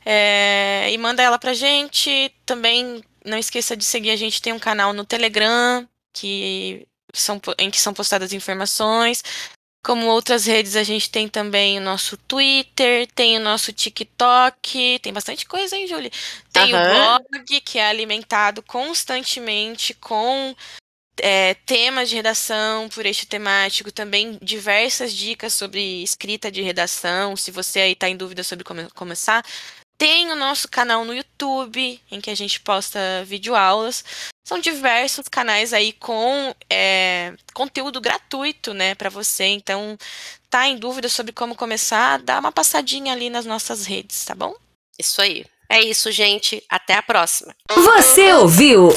É, 0.05 0.91
e 0.91 0.99
manda 0.99 1.23
ela 1.23 1.39
pra 1.39 1.55
gente. 1.55 2.33
Também 2.45 3.03
não 3.25 3.39
esqueça 3.39 3.77
de 3.77 3.85
seguir 3.85 4.11
a 4.11 4.17
gente 4.17 4.43
tem 4.43 4.53
um 4.53 4.59
canal 4.59 4.93
no 4.93 5.05
Telegram 5.05 5.89
que 6.13 6.87
são, 7.13 7.41
em 7.59 7.71
que 7.71 7.81
são 7.81 7.95
postadas 7.95 8.33
informações. 8.33 9.23
Como 9.85 10.07
outras 10.07 10.47
redes, 10.47 10.77
a 10.77 10.83
gente 10.83 11.11
tem 11.11 11.29
também 11.29 11.77
o 11.77 11.81
nosso 11.81 12.17
Twitter, 12.17 13.07
tem 13.15 13.37
o 13.37 13.41
nosso 13.41 13.71
TikTok, 13.71 14.99
tem 15.03 15.13
bastante 15.13 15.45
coisa, 15.45 15.77
hein, 15.77 15.87
Julie? 15.87 16.11
Tem 16.51 16.75
o 16.75 16.79
blog, 16.79 17.61
que 17.61 17.79
é 17.79 17.87
alimentado 17.87 18.63
constantemente 18.63 19.93
com 19.93 20.57
é, 21.21 21.53
temas 21.53 22.09
de 22.09 22.17
redação 22.17 22.89
por 22.89 23.05
eixo 23.05 23.27
temático, 23.27 23.93
também 23.93 24.39
diversas 24.41 25.13
dicas 25.13 25.53
sobre 25.53 26.03
escrita 26.03 26.51
de 26.51 26.63
redação. 26.63 27.37
Se 27.37 27.51
você 27.51 27.81
aí 27.81 27.93
está 27.93 28.09
em 28.09 28.17
dúvida 28.17 28.43
sobre 28.43 28.65
como 28.65 28.91
começar, 28.95 29.45
tem 29.97 30.31
o 30.31 30.37
nosso 30.37 30.69
canal 30.69 31.05
no 31.05 31.15
YouTube, 31.15 32.01
em 32.11 32.21
que 32.21 32.31
a 32.31 32.35
gente 32.35 32.61
posta 32.61 32.99
videoaulas. 33.25 34.05
São 34.47 34.59
diversos 34.59 35.29
canais 35.29 35.73
aí 35.73 35.93
com 35.93 36.55
é, 36.69 37.33
conteúdo 37.55 38.01
gratuito, 38.01 38.75
né, 38.75 38.95
para 38.95 39.09
você. 39.09 39.45
Então, 39.45 39.97
tá 40.51 40.67
em 40.67 40.77
dúvida 40.77 41.09
sobre 41.09 41.33
como 41.33 41.55
começar, 41.55 42.19
dá 42.19 42.39
uma 42.39 42.53
passadinha 42.53 43.13
ali 43.13 43.31
nas 43.31 43.47
nossas 43.47 43.87
redes, 43.87 44.25
tá 44.25 44.35
bom? 44.35 44.55
Isso 44.99 45.23
aí. 45.23 45.45
É 45.69 45.81
isso, 45.81 46.13
gente. 46.13 46.63
Até 46.69 46.95
a 46.95 47.03
próxima. 47.03 47.55
Você 47.75 48.33
ouviu 48.35 48.91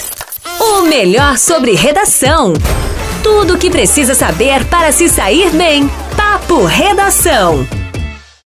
o 0.60 0.82
melhor 0.82 1.38
sobre 1.38 1.74
redação. 1.74 2.54
Tudo 3.24 3.56
o 3.56 3.60
que 3.60 3.70
precisa 3.70 4.14
saber 4.14 4.66
para 4.70 4.92
se 4.92 5.10
sair 5.10 5.50
bem. 5.52 5.88
Papo 6.16 6.66
Redação. 6.66 7.87